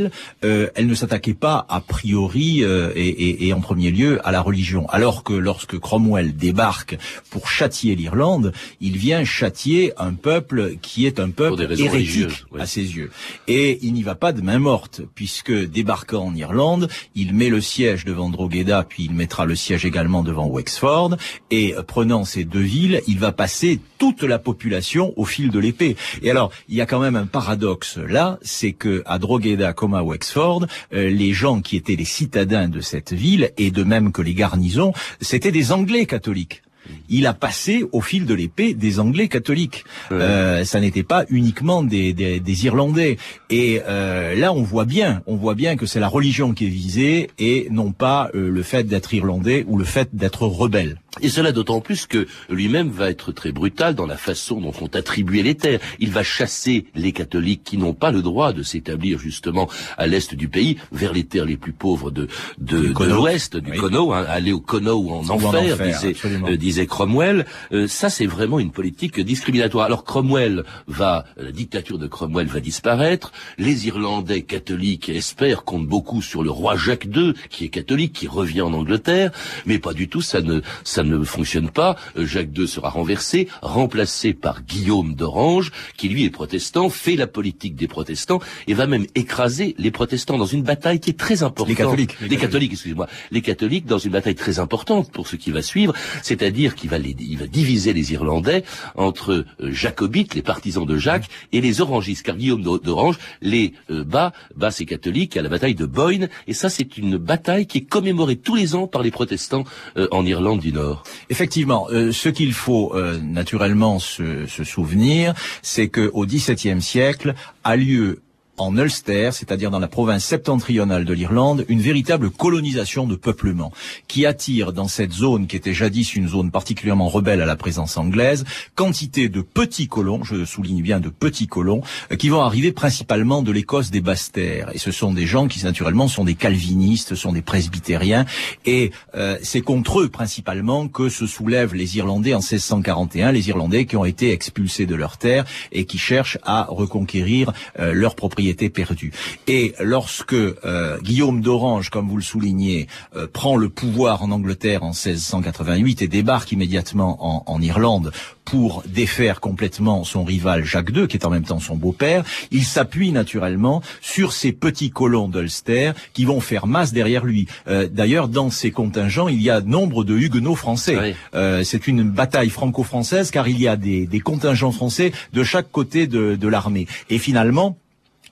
euh, 0.44 0.68
elle 0.74 0.86
ne 0.86 0.94
s'attaquait 0.94 1.34
pas 1.34 1.66
a 1.68 1.80
priori 1.80 2.62
euh, 2.62 2.92
et, 2.94 3.52
en 3.52 3.60
premier 3.60 3.90
lieu 3.90 4.26
à 4.26 4.32
la 4.32 4.40
religion. 4.40 4.88
Alors 4.90 5.24
que 5.24 5.32
lorsque 5.32 5.78
Cromwell 5.78 6.36
débarque 6.36 6.96
pour 7.30 7.48
châtier 7.48 7.94
l'Irlande, 7.94 8.52
il 8.80 8.96
vient 8.96 9.24
châtier 9.24 9.92
un 9.98 10.14
peuple 10.14 10.76
qui 10.82 11.06
est 11.06 11.20
un 11.20 11.30
peuple 11.30 11.62
hérétique 11.78 12.44
à 12.58 12.66
ses 12.66 12.96
yeux. 12.96 13.10
Et 13.48 13.78
il 13.82 13.92
n'y 13.92 14.02
va 14.02 14.14
pas 14.14 14.32
de 14.32 14.40
main 14.40 14.58
morte, 14.58 15.02
puisque 15.14 15.52
débarquant 15.52 16.26
en 16.26 16.34
Irlande, 16.34 16.88
il 17.14 17.34
met 17.34 17.48
le 17.48 17.60
siège 17.60 18.04
devant 18.04 18.30
Drogheda, 18.30 18.84
puis 18.88 19.04
il 19.04 19.14
mettra 19.14 19.46
le 19.46 19.54
siège 19.54 19.84
également 19.84 20.22
devant 20.22 20.46
Wexford, 20.46 21.16
et 21.50 21.74
prenant 21.86 22.24
ces 22.24 22.44
deux 22.44 22.60
villes, 22.60 23.00
il 23.06 23.18
va 23.18 23.32
passer 23.32 23.80
toute 23.98 24.22
la 24.22 24.38
population 24.38 25.12
au 25.16 25.24
fil 25.24 25.50
de 25.50 25.58
l'épée. 25.58 25.96
Et 26.22 26.30
alors, 26.30 26.50
il 26.68 26.76
y 26.76 26.80
a 26.80 26.86
quand 26.86 27.00
même 27.00 27.16
un 27.16 27.26
paradoxe 27.26 27.98
là, 27.98 28.38
c'est 28.42 28.72
que 28.72 29.02
à 29.06 29.18
Drogheda, 29.18 29.72
comme 29.84 29.92
à 29.92 30.02
Wexford, 30.02 30.64
euh, 30.94 31.10
les 31.10 31.34
gens 31.34 31.60
qui 31.60 31.76
étaient 31.76 31.94
les 31.94 32.06
citadins 32.06 32.68
de 32.68 32.80
cette 32.80 33.12
ville, 33.12 33.50
et 33.58 33.70
de 33.70 33.84
même 33.84 34.12
que 34.12 34.22
les 34.22 34.32
garnisons, 34.32 34.94
c'était 35.20 35.52
des 35.52 35.72
Anglais 35.72 36.06
catholiques 36.06 36.62
il 37.08 37.26
a 37.26 37.32
passé 37.32 37.82
au 37.92 38.02
fil 38.02 38.26
de 38.26 38.34
l'épée 38.34 38.74
des 38.74 39.00
Anglais 39.00 39.28
catholiques. 39.28 39.84
Euh, 40.12 40.64
ça 40.64 40.80
n'était 40.80 41.02
pas 41.02 41.24
uniquement 41.30 41.82
des, 41.82 42.12
des, 42.12 42.66
Irlandais. 42.66 43.16
Et 43.48 43.80
euh, 43.88 44.34
là, 44.34 44.52
on 44.52 44.62
voit 44.62 44.84
bien, 44.84 45.22
on 45.26 45.36
voit 45.36 45.54
bien 45.54 45.76
que 45.76 45.86
c'est 45.86 46.00
la 46.00 46.08
religion 46.08 46.52
qui 46.52 46.66
est 46.66 46.68
visée 46.68 47.30
et 47.38 47.68
non 47.70 47.92
pas 47.92 48.30
le 48.34 48.62
fait 48.62 48.84
d'être 48.84 49.14
irlandais 49.14 49.64
ou 49.66 49.78
le 49.78 49.84
fait 49.86 50.10
d'être 50.12 50.46
rebelle. 50.46 50.98
Et 51.20 51.28
cela 51.28 51.52
d'autant 51.52 51.80
plus 51.80 52.06
que 52.06 52.26
lui-même 52.48 52.90
va 52.90 53.10
être 53.10 53.30
très 53.32 53.52
brutal 53.52 53.94
dans 53.94 54.06
la 54.06 54.16
façon 54.16 54.60
dont 54.60 54.72
sont 54.72 54.96
attribuées 54.96 55.42
les 55.42 55.54
terres. 55.54 55.80
Il 56.00 56.10
va 56.10 56.22
chasser 56.22 56.86
les 56.94 57.12
catholiques 57.12 57.62
qui 57.64 57.78
n'ont 57.78 57.94
pas 57.94 58.10
le 58.10 58.20
droit 58.20 58.52
de 58.52 58.62
s'établir 58.62 59.18
justement 59.18 59.68
à 59.96 60.06
l'est 60.06 60.34
du 60.34 60.48
pays, 60.48 60.76
vers 60.92 61.12
les 61.12 61.24
terres 61.24 61.44
les 61.44 61.56
plus 61.56 61.72
pauvres 61.72 62.10
de, 62.10 62.28
de, 62.58 62.92
l'ouest, 63.04 63.56
du 63.56 63.72
Cono, 63.72 64.12
hein, 64.12 64.24
aller 64.28 64.52
au 64.52 64.60
Cono 64.60 64.94
ou 64.94 65.10
en 65.12 65.28
enfer, 65.28 65.78
euh, 65.80 66.56
disait, 66.56 66.86
Cromwell. 66.86 67.46
Euh, 67.72 67.86
ça, 67.86 68.10
c'est 68.10 68.26
vraiment 68.26 68.58
une 68.58 68.72
politique 68.72 69.20
discriminatoire. 69.20 69.86
Alors 69.86 70.04
Cromwell 70.04 70.64
va, 70.88 71.24
la 71.36 71.52
dictature 71.52 71.98
de 71.98 72.08
Cromwell 72.08 72.48
va 72.48 72.60
disparaître. 72.60 73.32
Les 73.58 73.86
Irlandais 73.86 74.42
catholiques 74.42 75.08
espèrent, 75.08 75.64
comptent 75.64 75.86
beaucoup 75.86 76.22
sur 76.22 76.42
le 76.42 76.50
roi 76.50 76.76
Jacques 76.76 77.06
II, 77.14 77.34
qui 77.50 77.64
est 77.64 77.68
catholique, 77.68 78.12
qui 78.12 78.26
revient 78.26 78.62
en 78.62 78.72
Angleterre, 78.72 79.30
mais 79.64 79.78
pas 79.78 79.94
du 79.94 80.08
tout. 80.08 80.20
Ça 80.20 80.40
ne, 80.40 80.60
ça 80.82 81.03
ne 81.04 81.24
fonctionne 81.24 81.70
pas. 81.70 81.96
Euh, 82.16 82.26
Jacques 82.26 82.56
II 82.56 82.66
sera 82.66 82.90
renversé, 82.90 83.48
remplacé 83.62 84.34
par 84.34 84.62
Guillaume 84.62 85.14
d'Orange, 85.14 85.72
qui 85.96 86.08
lui 86.08 86.24
est 86.24 86.30
protestant, 86.30 86.88
fait 86.88 87.16
la 87.16 87.26
politique 87.26 87.76
des 87.76 87.88
protestants 87.88 88.40
et 88.66 88.74
va 88.74 88.86
même 88.86 89.06
écraser 89.14 89.74
les 89.78 89.90
protestants 89.90 90.38
dans 90.38 90.46
une 90.46 90.62
bataille 90.62 91.00
qui 91.00 91.10
est 91.10 91.18
très 91.18 91.42
importante. 91.42 91.68
Les 91.68 91.74
catholiques. 91.74 92.16
Les, 92.20 92.36
catholiques, 92.36 92.72
excusez-moi. 92.72 93.08
Les 93.30 93.42
catholiques 93.42 93.86
dans 93.86 93.98
une 93.98 94.12
bataille 94.12 94.34
très 94.34 94.58
importante 94.58 95.10
pour 95.10 95.26
ce 95.28 95.36
qui 95.36 95.50
va 95.50 95.62
suivre, 95.62 95.94
c'est-à-dire 96.22 96.74
qu'il 96.74 96.90
va, 96.90 96.98
il 96.98 97.38
va 97.38 97.46
diviser 97.46 97.92
les 97.92 98.12
Irlandais 98.12 98.64
entre 98.94 99.44
euh, 99.60 99.72
jacobites, 99.72 100.34
les 100.34 100.42
partisans 100.42 100.86
de 100.86 100.96
Jacques, 100.96 101.28
et 101.52 101.60
les 101.60 101.80
orangistes, 101.80 102.24
car 102.24 102.36
Guillaume 102.36 102.62
d'Orange 102.62 103.18
les 103.42 103.72
euh, 103.90 104.04
bat, 104.04 104.32
bat 104.56 104.70
ces 104.70 104.86
catholiques 104.86 105.36
à 105.36 105.42
la 105.42 105.48
bataille 105.48 105.74
de 105.74 105.86
Boyne, 105.86 106.28
et 106.46 106.54
ça 106.54 106.68
c'est 106.68 106.96
une 106.96 107.16
bataille 107.16 107.66
qui 107.66 107.78
est 107.78 107.88
commémorée 107.88 108.36
tous 108.36 108.54
les 108.54 108.74
ans 108.74 108.86
par 108.86 109.02
les 109.02 109.10
protestants 109.10 109.64
en 110.10 110.26
Irlande 110.26 110.60
du 110.60 110.72
Nord. 110.72 110.93
Effectivement, 111.30 111.86
euh, 111.90 112.12
ce 112.12 112.28
qu'il 112.28 112.52
faut 112.52 112.94
euh, 112.94 113.18
naturellement 113.18 113.98
se, 113.98 114.46
se 114.46 114.64
souvenir, 114.64 115.34
c'est 115.62 115.88
qu'au 115.88 116.26
XVIIe 116.26 116.82
siècle 116.82 117.34
a 117.62 117.76
lieu 117.76 118.20
en 118.56 118.76
Ulster, 118.76 119.30
c'est-à-dire 119.32 119.70
dans 119.70 119.78
la 119.78 119.88
province 119.88 120.24
septentrionale 120.24 121.04
de 121.04 121.12
l'Irlande, 121.12 121.64
une 121.68 121.80
véritable 121.80 122.30
colonisation 122.30 123.06
de 123.06 123.16
peuplement 123.16 123.72
qui 124.08 124.26
attire 124.26 124.72
dans 124.72 124.88
cette 124.88 125.12
zone 125.12 125.46
qui 125.46 125.56
était 125.56 125.74
jadis 125.74 126.14
une 126.14 126.28
zone 126.28 126.50
particulièrement 126.50 127.08
rebelle 127.08 127.42
à 127.42 127.46
la 127.46 127.56
présence 127.56 127.96
anglaise, 127.96 128.44
quantité 128.74 129.28
de 129.28 129.40
petits 129.40 129.88
colons, 129.88 130.22
je 130.24 130.44
souligne 130.44 130.82
bien 130.82 131.00
de 131.00 131.08
petits 131.08 131.46
colons, 131.46 131.82
euh, 132.12 132.16
qui 132.16 132.28
vont 132.28 132.40
arriver 132.40 132.72
principalement 132.72 133.42
de 133.42 133.50
l'Écosse 133.52 133.90
des 133.90 134.00
Basses-Terres. 134.00 134.70
Et 134.74 134.78
ce 134.78 134.92
sont 134.92 135.12
des 135.12 135.26
gens 135.26 135.48
qui 135.48 135.64
naturellement 135.64 136.08
sont 136.08 136.24
des 136.24 136.34
calvinistes, 136.34 137.14
sont 137.14 137.32
des 137.32 137.42
presbytériens, 137.42 138.24
et 138.66 138.92
euh, 139.14 139.38
c'est 139.42 139.62
contre 139.62 140.00
eux 140.00 140.08
principalement 140.08 140.88
que 140.88 141.08
se 141.08 141.26
soulèvent 141.26 141.74
les 141.74 141.96
Irlandais 141.96 142.34
en 142.34 142.38
1641, 142.38 143.32
les 143.32 143.48
Irlandais 143.48 143.86
qui 143.86 143.96
ont 143.96 144.04
été 144.04 144.32
expulsés 144.32 144.86
de 144.86 144.94
leurs 144.94 145.16
terres 145.16 145.44
et 145.72 145.84
qui 145.86 145.98
cherchent 145.98 146.38
à 146.42 146.66
reconquérir 146.68 147.52
euh, 147.78 147.92
leur 147.92 148.14
propriété 148.44 148.54
était 148.54 148.70
perdu. 148.70 149.12
Et 149.48 149.74
lorsque 149.80 150.34
euh, 150.34 150.98
Guillaume 151.02 151.40
d'Orange, 151.40 151.90
comme 151.90 152.08
vous 152.08 152.16
le 152.16 152.22
soulignez, 152.22 152.86
euh, 153.16 153.26
prend 153.32 153.56
le 153.56 153.68
pouvoir 153.68 154.22
en 154.22 154.30
Angleterre 154.30 154.82
en 154.82 154.90
1688 154.90 156.02
et 156.02 156.08
débarque 156.08 156.52
immédiatement 156.52 157.18
en, 157.20 157.42
en 157.46 157.60
Irlande 157.60 158.12
pour 158.44 158.82
défaire 158.86 159.40
complètement 159.40 160.04
son 160.04 160.22
rival 160.22 160.64
Jacques 160.64 160.90
II, 160.94 161.08
qui 161.08 161.16
est 161.16 161.24
en 161.24 161.30
même 161.30 161.44
temps 161.44 161.60
son 161.60 161.76
beau-père, 161.76 162.24
il 162.50 162.64
s'appuie 162.64 163.10
naturellement 163.10 163.80
sur 164.02 164.34
ces 164.34 164.52
petits 164.52 164.90
colons 164.90 165.28
d'Ulster 165.28 165.92
qui 166.12 166.26
vont 166.26 166.40
faire 166.40 166.66
masse 166.66 166.92
derrière 166.92 167.24
lui. 167.24 167.46
Euh, 167.68 167.88
d'ailleurs, 167.90 168.28
dans 168.28 168.50
ces 168.50 168.70
contingents, 168.70 169.28
il 169.28 169.40
y 169.40 169.48
a 169.48 169.62
nombre 169.62 170.04
de 170.04 170.14
huguenots 170.14 170.56
français. 170.56 171.16
c'est 171.32 171.88
une 171.88 172.02
bataille 172.02 172.50
franco-française 172.50 173.30
car 173.30 173.48
il 173.48 173.58
y 173.58 173.66
a 173.66 173.76
des, 173.76 174.06
des 174.06 174.20
contingents 174.20 174.72
français 174.72 175.12
de 175.32 175.42
chaque 175.42 175.70
côté 175.72 176.06
de, 176.06 176.36
de 176.36 176.48
l'armée. 176.48 176.86
Et 177.08 177.18
finalement, 177.18 177.78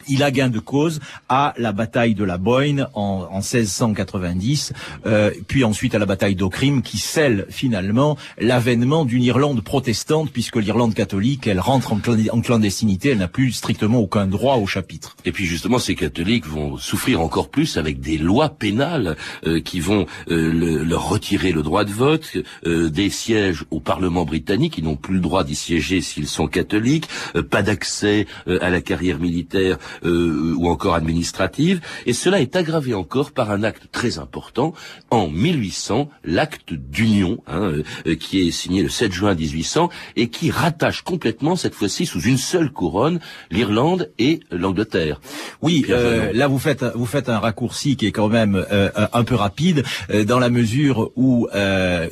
il 0.09 0.23
a 0.23 0.30
gain 0.30 0.49
de 0.49 0.59
cause 0.59 1.00
à 1.28 1.54
la 1.59 1.73
bataille 1.73 2.14
de 2.14 2.25
la 2.25 2.38
Boyne 2.38 2.88
en, 2.94 3.28
en 3.30 3.38
1690, 3.38 4.73
euh, 5.06 5.30
puis 5.49 5.64
ensuite 5.64 5.94
à 5.94 5.99
la 5.99 6.06
bataille 6.06 6.35
d'Ocrim, 6.35 6.82
qui 6.82 6.99
scelle 6.99 7.47
finalement 7.50 8.16
l'avènement 8.38 9.04
d'une 9.04 9.23
Irlande 9.23 9.62
protestante, 9.62 10.30
puisque 10.30 10.56
l'Irlande 10.56 10.94
catholique, 10.94 11.47
elle 11.47 11.61
rentre 11.61 11.92
en, 11.92 12.40
clandestinité, 12.40 13.11
elle 13.11 13.18
n'a 13.18 13.28
plus 13.28 13.52
strictement 13.52 13.99
aucun 13.99 14.26
droit 14.26 14.56
au 14.56 14.66
chapitre. 14.66 15.16
Et 15.25 15.32
puis 15.32 15.47
justement, 15.47 15.78
ces 15.78 15.94
catholiques 15.94 16.47
vont 16.47 16.76
souffrir 16.76 17.21
encore 17.21 17.49
plus 17.49 17.76
avec 17.76 18.00
des 18.00 18.18
lois 18.18 18.49
pénales 18.50 19.16
euh, 19.47 19.61
qui 19.61 19.80
vont 19.80 20.06
euh, 20.30 20.85
leur 20.85 21.09
retirer 21.09 21.52
le 21.52 21.62
droit 21.62 21.85
de 21.85 21.92
vote, 21.92 22.37
euh, 22.66 22.90
des 22.90 23.11
sièges 23.11 23.64
au 23.71 23.80
Parlement 23.80 24.25
britannique, 24.25 24.78
ils 24.78 24.85
n'ont 24.85 24.97
plus 24.97 25.14
le 25.14 25.21
droit 25.21 25.44
d'y 25.44 25.54
siéger 25.54 26.00
s'ils 26.00 26.28
sont 26.28 26.47
catholiques, 26.47 27.09
pas 27.50 27.62
d'accès 27.62 28.26
à 28.61 28.71
la 28.71 28.80
carrière 28.80 29.18
militaire 29.18 29.78
euh, 30.04 30.54
ou 30.56 30.68
encore 30.68 30.94
administrative, 30.94 31.80
et 32.06 32.12
cela 32.12 32.40
est 32.40 32.56
aggravé 32.56 32.94
encore 32.94 33.32
par 33.32 33.50
un 33.50 33.62
acte 33.62 33.88
très 33.92 34.18
important 34.18 34.75
en 35.11 35.28
1800, 35.28 36.08
l'acte 36.25 36.72
d'union, 36.72 37.42
hein, 37.46 37.72
euh, 38.06 38.14
qui 38.16 38.46
est 38.46 38.50
signé 38.50 38.82
le 38.82 38.88
7 38.88 39.12
juin 39.12 39.34
1800 39.34 39.90
et 40.16 40.28
qui 40.28 40.50
rattache 40.50 41.02
complètement 41.02 41.56
cette 41.56 41.75
fois-ci 41.75 42.06
sous 42.06 42.20
une 42.20 42.38
seule 42.38 42.70
couronne 42.70 43.20
l'Irlande 43.50 44.11
et 44.18 44.40
l'Angleterre. 44.50 45.20
Oui, 45.61 45.84
euh, 45.90 46.32
là 46.32 46.49
vous 46.49 46.58
faites 46.58 46.84
vous 46.94 47.06
faites 47.06 47.28
un 47.28 47.38
raccourci 47.38 47.96
qui 47.96 48.06
est 48.06 48.12
quand 48.12 48.28
même 48.28 48.64
un 49.12 49.25
peu 49.25 49.34
rapide 49.34 49.84
dans 50.26 50.38
la 50.38 50.50
mesure 50.50 51.11
où 51.16 51.49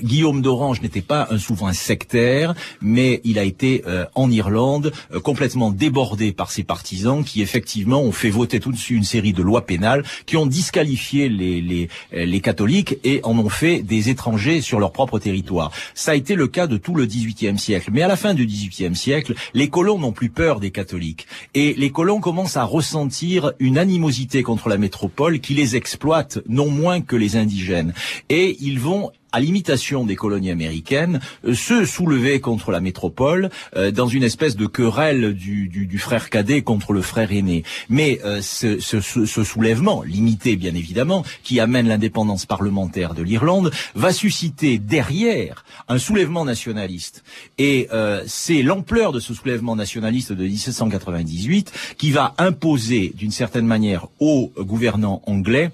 Guillaume 0.03 0.43
d'Orange 0.43 0.83
n'était 0.83 1.01
pas 1.01 1.29
un 1.31 1.39
souverain 1.39 1.73
sectaire, 1.73 2.55
mais 2.81 3.21
il 3.25 3.39
a 3.39 3.45
été 3.45 3.85
en 4.15 4.31
Irlande 4.31 4.93
complètement 5.23 5.71
débordé 5.71 6.33
par 6.33 6.51
ses 6.51 6.65
partisans 6.65 7.25
qui 7.25 7.43
effectivement 7.43 7.70
effectivement, 7.71 8.01
on 8.03 8.11
fait 8.11 8.31
voter 8.31 8.59
tout 8.59 8.73
de 8.73 8.77
suite 8.77 8.97
une 8.99 9.05
série 9.05 9.33
de 9.33 9.43
lois 9.45 9.65
pénales 9.65 10.03
qui 10.27 10.37
ont 10.37 10.47
disqualifié 10.47 11.29
les, 11.29 11.61
les, 11.61 11.89
les 12.11 12.41
catholiques 12.41 12.97
et 13.05 13.21
en 13.23 13.39
ont 13.39 13.49
fait 13.49 13.83
des 13.83 14.09
étrangers 14.09 14.61
sur 14.61 14.81
leur 14.81 14.91
propre 14.91 15.21
territoire. 15.21 15.71
Ça 15.95 16.11
a 16.11 16.15
été 16.17 16.35
le 16.35 16.49
cas 16.49 16.67
de 16.67 16.77
tout 16.77 16.97
le 16.97 17.07
XVIIIe 17.07 17.61
siècle. 17.61 17.91
Mais 17.93 18.03
à 18.03 18.09
la 18.09 18.17
fin 18.17 18.35
du 18.35 18.45
XVIIIe 18.45 18.97
siècle, 18.97 19.35
les 19.55 19.69
colons 19.69 20.01
n'ont 20.01 20.11
plus 20.11 20.31
peur 20.31 20.59
des 20.59 20.73
catholiques. 20.73 21.29
Et 21.55 21.75
les 21.75 21.91
colons 21.91 22.19
commencent 22.19 22.57
à 22.57 22.65
ressentir 22.65 23.53
une 23.61 23.79
animosité 23.79 24.43
contre 24.43 24.69
la 24.69 24.77
métropole 24.77 25.39
qui 25.39 25.55
les 25.55 25.77
exploite 25.77 26.41
non 26.49 26.71
moins 26.71 27.01
que 27.01 27.15
les 27.15 27.37
indigènes. 27.37 27.95
Et 28.31 28.57
ils 28.59 28.81
vont 28.81 29.13
à 29.33 29.41
l'imitation 29.41 30.05
des 30.05 30.17
colonies 30.17 30.51
américaines, 30.51 31.21
se 31.53 31.85
soulever 31.85 32.41
contre 32.41 32.71
la 32.71 32.81
métropole 32.81 33.51
dans 33.93 34.07
une 34.07 34.23
espèce 34.23 34.57
de 34.57 34.67
querelle 34.67 35.35
du, 35.35 35.99
frère 35.99 36.31
cadet 36.31 36.63
contre 36.63 36.93
le 36.93 37.03
frère 37.03 37.33
aîné. 37.33 37.65
Mais 37.89 38.21
ce, 38.41 38.79
ce, 38.81 39.01
ce, 39.01 39.45
soulèvement, 39.45 40.03
limité 40.03 40.57
bien 40.57 40.75
évidemment, 40.75 41.25
qui 41.43 41.61
amène 41.61 41.89
l'indépendance 41.89 42.47
parlementaire 42.47 43.15
de 43.15 43.23
l'Irlande, 43.23 43.71
va 43.95 44.13
susciter 44.13 44.79
derrière 44.79 45.65
un 45.89 45.99
soulèvement 45.99 46.45
nationaliste. 46.45 47.23
Et 47.59 47.89
c'est 48.27 48.63
l'ampleur 48.63 49.13
de 49.13 49.21
ce 49.21 49.35
soulèvement 49.35 49.77
nationaliste 49.77 50.33
de 50.33 50.45
1798 50.45 51.73
qui 51.99 52.11
va 52.11 52.35
imposer 52.39 53.13
d'une 53.15 53.31
certaine 53.31 53.67
manière 53.67 54.07
aux 54.19 54.53
gouvernants 54.59 55.23
anglais 55.27 55.71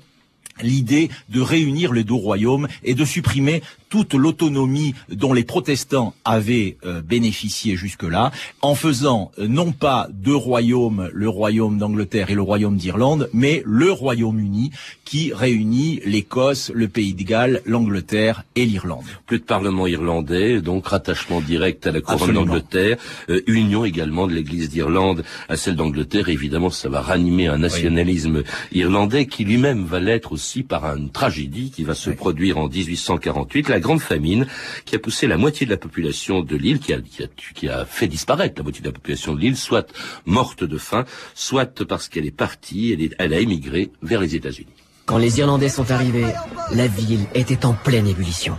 l'idée 0.63 1.11
de 1.29 1.41
réunir 1.41 1.93
les 1.93 2.05
deux 2.05 2.15
royaumes 2.15 2.69
et 2.83 2.95
de 2.95 3.05
supprimer 3.05 3.63
toute 3.97 4.13
l'autonomie 4.13 4.95
dont 5.09 5.33
les 5.33 5.43
protestants 5.43 6.13
avaient 6.27 6.77
euh, 6.85 7.01
bénéficié 7.01 7.77
jusque-là, 7.77 8.31
en 8.61 8.75
faisant 8.75 9.31
euh, 9.39 9.49
non 9.49 9.73
pas 9.73 10.09
deux 10.13 10.37
royaumes, 10.37 11.09
le 11.15 11.31
royaume 11.31 11.79
d'Angleterre 11.79 12.29
et 12.29 12.35
le 12.35 12.43
royaume 12.43 12.77
d'Irlande, 12.77 13.31
mais 13.33 13.63
le 13.65 13.91
Royaume-Uni 13.91 14.71
qui 15.07 15.33
réunit 15.33 16.03
l'Écosse, 16.05 16.71
le 16.75 16.89
Pays 16.89 17.15
de 17.15 17.23
Galles, 17.23 17.63
l'Angleterre 17.65 18.45
et 18.55 18.67
l'Irlande. 18.67 19.05
Plus 19.25 19.39
de 19.39 19.45
parlement 19.45 19.87
irlandais, 19.87 20.61
donc 20.61 20.89
rattachement 20.89 21.41
direct 21.41 21.87
à 21.87 21.93
la 21.93 22.03
couronne 22.03 22.35
d'Angleterre, 22.35 22.99
euh, 23.31 23.41
union 23.47 23.87
également 23.87 24.27
de 24.27 24.35
l'Église 24.35 24.69
d'Irlande 24.69 25.25
à 25.49 25.57
celle 25.57 25.77
d'Angleterre. 25.77 26.29
Évidemment, 26.29 26.69
ça 26.69 26.91
va 26.91 27.01
ranimer 27.01 27.47
un 27.47 27.59
nationalisme 27.59 28.43
irlandais 28.73 29.25
qui 29.25 29.45
lui-même 29.45 29.87
va 29.87 30.01
l'être 30.01 30.33
aussi 30.33 30.63
par 30.65 30.85
une 30.85 31.09
tragédie 31.09 31.71
qui 31.71 31.83
va 31.83 31.95
se 31.95 32.11
produire 32.11 32.59
en 32.59 32.69
1848 32.69 33.71
la 33.71 33.81
grande 33.87 34.01
famine 34.01 34.47
qui 34.85 34.97
a 34.97 34.99
poussé 34.99 35.27
la 35.27 35.37
moitié 35.37 35.65
de 35.65 35.71
la 35.71 35.77
population 35.77 36.43
de 36.43 36.57
l'île, 36.57 36.81
qui 36.81 37.69
a, 37.69 37.85
fait 37.85 38.09
disparaître 38.09 38.55
la 38.59 38.65
moitié 38.65 38.81
de 38.83 38.89
la 38.89 38.93
population 38.93 39.35
de 39.35 39.41
l'île, 39.41 39.57
soit 39.57 39.87
morte 40.25 40.65
de 40.65 40.79
faim, 40.79 41.05
soit 41.35 41.85
parce 41.85 42.09
qu'elle 42.09 42.27
est 42.27 42.41
partie, 42.47 42.93
elle, 42.93 43.15
elle 43.19 43.35
a 43.35 43.39
émigré 43.39 43.91
vers 44.03 44.21
les 44.21 44.35
États-Unis. 44.35 44.75
Quand 45.07 45.19
les 45.19 45.39
Irlandais 45.39 45.69
sont 45.69 45.91
arrivés, 45.93 46.27
la 46.73 46.89
ville 46.89 47.27
était 47.35 47.65
en 47.65 47.75
pleine 47.75 48.09
ébullition. 48.09 48.59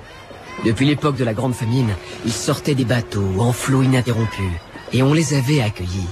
Depuis 0.66 0.86
l'époque 0.86 1.18
de 1.18 1.26
la 1.26 1.34
Grande 1.34 1.54
Famine, 1.54 1.94
ils 2.26 2.32
sortaient 2.32 2.74
des 2.74 2.86
bateaux 2.86 3.34
en 3.40 3.52
flot 3.52 3.84
ininterrompu 3.84 4.50
et 4.94 5.04
on 5.04 5.14
les 5.14 5.34
avait 5.34 5.62
accueillis 5.62 6.08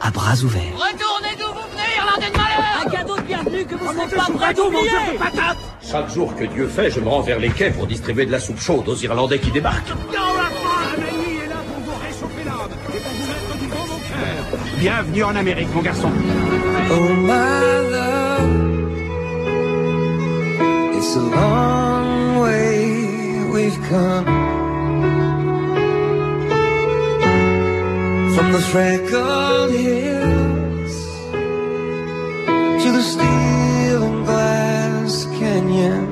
à 0.00 0.10
bras 0.10 0.36
ouverts. 0.42 0.62
Retournez 0.74 1.36
d'où 1.38 1.46
vous 1.46 1.68
venez, 1.70 1.96
Irlandais 1.96 2.30
de 2.30 2.36
malheur 2.36 2.82
Un 2.84 2.90
cadeau 2.90 3.16
de 3.16 3.22
bienvenue 3.22 3.64
que 3.64 3.74
vous 3.74 3.92
n'êtes 3.92 4.14
pas 4.14 4.32
prêts 4.32 4.54
d'oublier 4.54 5.18
chaque 5.90 6.10
jour 6.12 6.34
que 6.36 6.44
Dieu 6.44 6.68
fait, 6.68 6.90
je 6.90 7.00
me 7.00 7.08
rends 7.08 7.22
vers 7.22 7.38
les 7.38 7.48
quais 7.48 7.70
pour 7.70 7.86
distribuer 7.86 8.26
de 8.26 8.32
la 8.32 8.40
soupe 8.40 8.60
chaude 8.60 8.86
aux 8.86 8.96
Irlandais 8.96 9.38
qui 9.38 9.50
débarquent. 9.50 9.94
Bienvenue 14.78 15.24
en 15.24 15.34
Amérique, 15.34 15.74
mon 15.74 15.80
garçon. 15.80 16.10
Oh 16.90 17.14
my 17.16 17.90
love, 17.90 18.92
it's 20.94 21.16
a 21.16 21.20
long 21.20 22.40
way 22.42 23.44
we've 23.50 23.78
come 23.88 24.57
from 28.38 28.52
the 28.52 28.60
freckled 28.60 29.72
hills 29.72 30.94
to 32.84 32.92
the 32.92 33.02
steel 33.02 34.04
and 34.04 34.24
glass 34.26 35.24
canyons 35.40 36.07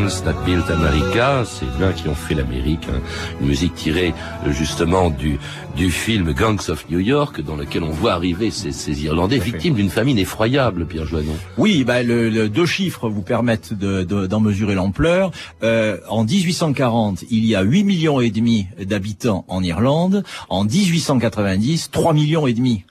Hands 0.00 0.22
That 0.24 0.34
Built 0.46 0.70
America, 0.70 1.44
c'est 1.44 1.66
l'un 1.78 1.92
qui 1.92 2.08
ont 2.08 2.14
fait 2.14 2.34
l'Amérique, 2.34 2.86
hein. 2.88 3.00
une 3.40 3.48
musique 3.48 3.74
tirée 3.74 4.14
euh, 4.46 4.52
justement 4.52 5.10
du, 5.10 5.38
du 5.76 5.90
film 5.90 6.32
Gangs 6.32 6.58
of 6.68 6.86
New 6.88 7.00
York, 7.00 7.40
dans 7.42 7.56
lequel 7.56 7.82
on 7.82 7.90
voit 7.90 8.12
arriver 8.12 8.50
ces, 8.50 8.72
ces 8.72 9.04
Irlandais 9.04 9.38
victimes 9.38 9.74
d'une 9.74 9.90
famine 9.90 10.18
effroyable, 10.18 10.86
Pierre 10.86 11.04
Joannon. 11.04 11.34
Oui, 11.58 11.84
bah, 11.84 12.02
le, 12.02 12.30
le- 12.30 12.48
deux 12.48 12.66
chiffres 12.66 13.08
vous 13.10 13.22
permettent 13.22 13.74
de- 13.74 14.02
de- 14.04 14.26
d'en 14.26 14.40
mesurer 14.40 14.74
l'ampleur. 14.74 15.32
Euh, 15.62 15.98
en 16.08 16.24
1840, 16.24 17.24
il 17.30 17.44
y 17.44 17.54
a 17.54 17.62
8 17.62 17.84
millions 17.84 18.20
et 18.20 18.30
demi 18.30 18.66
d'habitants 18.82 19.44
en 19.48 19.62
Irlande. 19.62 20.24
En 20.48 20.64
1890, 20.64 21.90
3 21.90 22.14
millions 22.14 22.46
et 22.46 22.54
demi. 22.54 22.84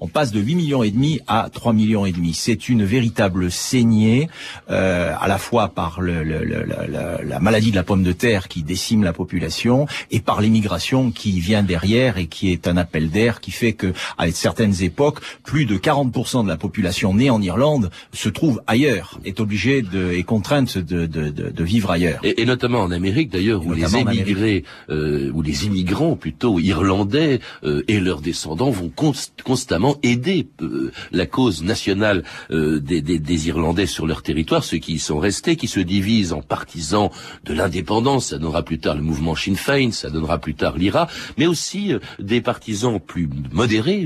On 0.00 0.08
passe 0.08 0.30
de 0.32 0.40
8 0.40 0.54
millions 0.56 0.82
et 0.82 0.90
demi 0.90 1.20
à 1.26 1.48
3 1.52 1.72
millions 1.72 2.04
et 2.06 2.12
demi. 2.12 2.34
C'est 2.34 2.68
une 2.68 2.84
véritable 2.84 3.50
saignée, 3.50 4.28
euh, 4.70 5.12
à 5.18 5.26
la 5.28 5.38
fois 5.38 5.68
par 5.68 6.00
le- 6.00 6.22
le- 6.22 6.44
le- 6.44 6.64
la- 6.64 6.86
la- 6.86 7.22
la 7.22 7.40
maladie 7.40 7.70
de 7.70 7.76
la 7.76 7.82
pomme 7.82 8.02
de 8.02 8.12
terre 8.12 8.48
qui 8.48 8.62
décime 8.62 9.02
la 9.04 9.12
population 9.12 9.86
et 10.10 10.20
par 10.20 10.40
l'immigration 10.40 11.10
qui 11.10 11.40
vient 11.40 11.62
derrière 11.62 12.18
et 12.18 12.26
qui 12.26 12.52
est 12.52 12.68
un 12.68 12.76
appel 12.76 13.10
d'air 13.10 13.40
qui 13.40 13.50
fait 13.52 13.72
que, 13.72 13.92
à 14.18 14.30
certaines 14.30 14.82
époques, 14.82 15.20
plus 15.44 15.64
de 15.66 15.76
40% 15.78 16.42
de 16.44 16.48
la 16.48 16.56
population 16.58 17.14
née 17.14 17.30
en 17.30 17.40
Irlande 17.40 17.90
se 18.12 18.28
trouve 18.28 18.60
ailleurs, 18.66 19.18
est 19.24 19.40
obligée 19.40 19.82
de, 19.82 20.12
est 20.12 20.22
contrainte 20.24 20.76
de, 20.78 21.06
de, 21.06 21.30
de, 21.30 21.50
de 21.50 21.64
vivre 21.64 21.90
ailleurs. 21.90 22.20
Et, 22.22 22.42
et 22.42 22.44
notamment 22.44 22.80
en 22.82 22.90
Amérique 22.90 23.30
d'ailleurs, 23.30 23.64
où 23.64 23.72
les 23.72 23.82
émigrés, 24.18 24.64
euh, 24.90 25.30
où 25.32 25.42
les 25.42 25.64
immigrants 25.66 26.16
plutôt 26.16 26.58
irlandais 26.60 27.40
euh, 27.64 27.82
et 27.88 27.98
leurs 28.00 28.20
descendants 28.20 28.70
vont 28.70 28.90
const- 28.94 29.42
constamment 29.44 29.95
aider 30.02 30.46
euh, 30.62 30.90
la 31.12 31.26
cause 31.26 31.62
nationale 31.62 32.22
euh, 32.50 32.78
des, 32.80 33.00
des- 33.02 33.18
des 33.18 33.48
Irlandais 33.48 33.86
sur 33.86 34.06
leur 34.06 34.22
territoire, 34.22 34.64
ceux 34.64 34.78
qui 34.78 34.94
y 34.94 34.98
sont 34.98 35.18
restés, 35.18 35.56
qui 35.56 35.68
se 35.68 35.80
divisent 35.80 36.32
en 36.32 36.42
partisans 36.42 37.10
de 37.44 37.54
l'indépendance. 37.54 38.28
Ça 38.30 38.38
donnera 38.38 38.62
plus 38.62 38.78
tard 38.78 38.94
le 38.96 39.02
mouvement 39.02 39.34
Sinn 39.34 39.56
Féin, 39.56 39.90
ça 39.92 40.10
donnera 40.10 40.38
plus 40.38 40.54
tard 40.54 40.76
l'IRA, 40.78 41.08
mais 41.38 41.46
aussi 41.46 41.92
euh, 41.92 41.98
des 42.18 42.40
partisans 42.40 42.98
plus 43.00 43.28
modérés 43.52 44.04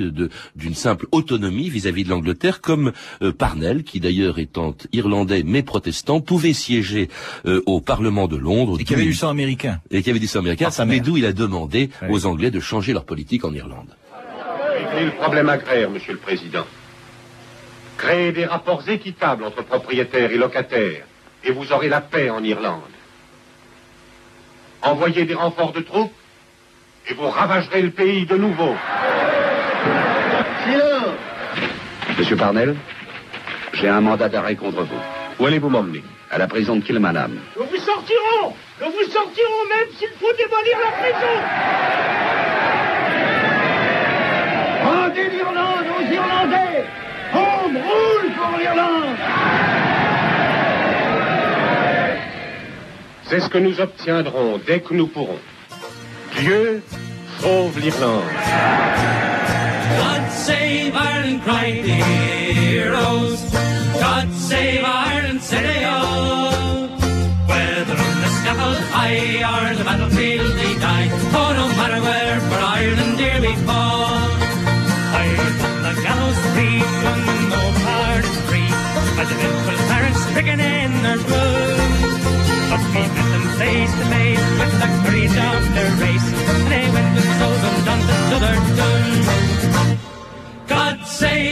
d'une 0.57 0.75
simple 0.75 1.07
autonomie 1.13 1.69
vis-à-vis 1.71 2.05
de 2.05 2.11
l'Angleterre, 2.11 2.61
comme 2.61 2.93
Parnell, 3.39 3.85
qui 3.85 4.01
d'ailleurs 4.01 4.39
étant 4.39 4.75
irlandais 4.93 5.43
mais 5.45 5.63
protestant, 5.63 6.21
pouvait 6.21 6.53
siéger 6.53 7.09
au 7.67 7.81
Parlement 7.81 8.29
de 8.29 8.37
Londres. 8.37 8.79
Et 8.81 8.85
qui 8.85 8.95
avait 8.95 9.05
du 9.05 9.15
sang 9.15 9.29
américain. 9.29 9.81
et 9.91 10.03
qui 10.03 10.11
avait 10.11 10.19
du 10.19 10.27
sang 10.27 10.41
américain, 10.41 10.69
mais 10.87 11.01
d'où 11.01 11.17
il 11.17 11.25
a 11.27 11.33
demandé 11.33 11.91
aux 12.09 12.27
Anglais 12.27 12.51
de 12.51 12.61
changer 12.61 12.93
leur 12.93 13.05
politique 13.05 13.45
en 13.45 13.53
Irlande. 13.55 13.89
Le 15.05 15.11
problème 15.13 15.49
agraire, 15.49 15.89
Monsieur 15.91 16.13
le 16.13 16.19
Président. 16.19 16.67
Créez 17.97 18.33
des 18.33 18.45
rapports 18.45 18.87
équitables 18.89 19.45
entre 19.45 19.63
propriétaires 19.63 20.31
et 20.31 20.37
locataires, 20.37 21.05
et 21.45 21.53
vous 21.53 21.73
aurez 21.73 21.89
la 21.89 22.01
paix 22.01 22.29
en 22.31 22.43
Irlande. 22.45 22.83
Envoyez 24.83 25.25
des 25.25 25.35
renforts 25.35 25.73
de 25.73 25.81
troupes, 25.81 26.13
et 27.09 27.15
vous 27.15 27.29
ravagerez 27.29 27.83
le 27.83 27.91
pays 27.91 28.27
de 28.27 28.37
nouveau. 28.37 28.75
Silence 30.65 32.19
Monsieur 32.19 32.37
Parnell, 32.37 32.77
j'ai 33.73 33.89
un 33.89 34.01
mandat 34.03 34.29
d'arrêt 34.29 34.57
contre 34.57 34.83
vous. 34.83 35.01
Où 35.39 35.47
allez-vous 35.47 35.71
m'emmener? 35.71 36.03
À 36.31 36.39
la 36.39 36.47
prison 36.47 36.77
de 36.77 36.83
Kilmainham. 36.85 37.41
Nous 37.59 37.65
vous 37.65 37.77
sortirons 37.79 38.55
Nous 38.81 38.91
vous 38.93 39.11
sortirons 39.11 39.65
même 39.75 39.89
s'il 39.99 40.11
faut 40.11 40.33
démolir 40.39 40.79
la 40.85 40.93
prison 40.93 41.35
Rendez 44.85 45.29
l'Irlande 45.29 45.87
aux 45.99 46.13
Irlandais 46.15 46.85
On 47.35 47.69
brûle 47.69 48.33
pour 48.37 48.50
C'est 53.31 53.41
ce 53.41 53.49
que 53.49 53.59
nous 53.59 53.81
obtiendrons 53.81 54.61
dès 54.67 54.81
que 54.81 54.93
nous 54.93 55.07
pourrons. 55.07 55.39
Dieu 56.37 56.83
sauve 57.39 57.79
l'Irlande. 57.79 58.25
God 59.99 60.31
save 60.31 60.95
Ireland, 60.95 61.43
cried 61.45 61.85
the 61.85 62.03
heroes. 62.03 63.41
God 64.01 64.33
save 64.35 64.85
Ireland, 64.85 65.41
said 65.41 65.65
they 65.65 65.85
all. 65.85 66.89
Whether 67.47 67.97
on 68.09 68.17
the 68.25 68.31
scaffold 68.41 68.83
high 68.91 69.45
or 69.53 69.77
the 69.77 69.85
battlefield 69.85 70.53
they 70.57 70.75
die. 70.81 71.09
Oh, 71.33 71.53
no 71.61 71.69
matter 71.79 72.01
where, 72.03 72.41
for 72.41 72.59
Ireland 72.59 73.17
dear 73.17 73.41
we 73.41 73.55
fall. 73.65 73.90
Sentimental 79.27 79.87
parents 79.89 80.21
stricken 80.27 80.61
in 80.61 80.91
their 81.03 81.19
room. 81.19 81.79
But 82.71 82.83
we 82.95 83.03
met 83.17 83.29
them 83.35 83.47
face 83.61 83.93
to 83.99 84.05
face 84.15 84.45
with 84.61 84.73
the 84.83 84.89
courage 85.03 85.37
of 85.51 85.61
their 85.77 85.93
race. 86.03 86.29
And 86.51 86.63
they 86.73 86.87
went 86.95 87.11
with 87.17 87.29
souls 87.39 87.63
undone 87.71 88.03
to 88.09 88.17
other 88.37 88.57
done. 88.79 89.99
God 90.69 90.97
save 91.07 91.50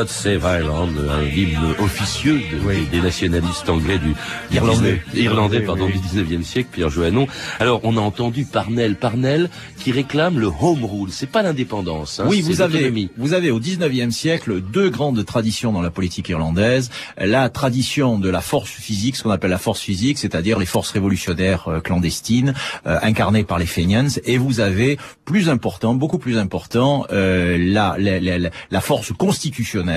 God 0.00 0.08
Save 0.08 0.40
Ireland, 0.44 0.88
un 1.10 1.22
hymne 1.24 1.74
officieux 1.78 2.40
de- 2.40 2.90
des 2.90 3.02
nationalistes 3.02 3.68
anglais 3.68 3.98
du 3.98 4.14
du 4.50 4.56
Irlandais. 4.56 5.02
19 5.12 5.24
irlandais 5.24 5.60
pardon 5.60 5.86
oui. 5.88 5.92
du 5.92 5.98
19e 5.98 6.42
siècle, 6.42 6.70
Pierre 6.72 6.88
Joannon. 6.88 7.26
Alors 7.58 7.80
on 7.84 7.98
a 7.98 8.00
entendu 8.00 8.46
Parnell, 8.46 8.96
Parnell 8.96 9.50
qui 9.76 9.92
réclame 9.92 10.38
le 10.38 10.46
home 10.46 10.84
rule, 10.86 11.10
c'est 11.10 11.26
pas 11.28 11.42
l'indépendance, 11.42 12.20
hein, 12.20 12.24
oui, 12.28 12.40
vous 12.40 12.60
avez, 12.62 13.10
vous 13.18 13.32
avez 13.34 13.50
au 13.50 13.60
19e 13.60 14.10
siècle 14.10 14.60
deux 14.62 14.88
grandes 14.88 15.22
traditions 15.26 15.70
dans 15.72 15.82
la 15.82 15.90
politique 15.90 16.28
irlandaise. 16.30 16.90
La 17.18 17.48
tradition 17.50 18.18
de 18.18 18.28
la 18.30 18.40
force 18.40 18.70
physique, 18.70 19.16
ce 19.16 19.22
qu'on 19.22 19.30
appelle 19.30 19.50
la 19.50 19.58
force 19.58 19.80
physique, 19.80 20.16
c'est-à-dire 20.18 20.58
les 20.58 20.66
forces 20.66 20.90
révolutionnaires 20.92 21.68
euh, 21.68 21.80
clandestines, 21.80 22.54
euh, 22.86 22.98
incarnées 23.02 23.44
par 23.44 23.58
les 23.58 23.66
Fenians. 23.66 24.08
Et 24.24 24.38
vous 24.38 24.60
avez, 24.60 24.98
plus 25.26 25.48
important, 25.50 25.94
beaucoup 25.94 26.18
plus 26.18 26.38
important, 26.38 27.06
euh, 27.12 27.56
la, 27.58 27.96
la, 27.98 28.18
la- 28.20 28.50
la 28.70 28.80
force 28.80 29.12
constitutionnelle 29.12 29.89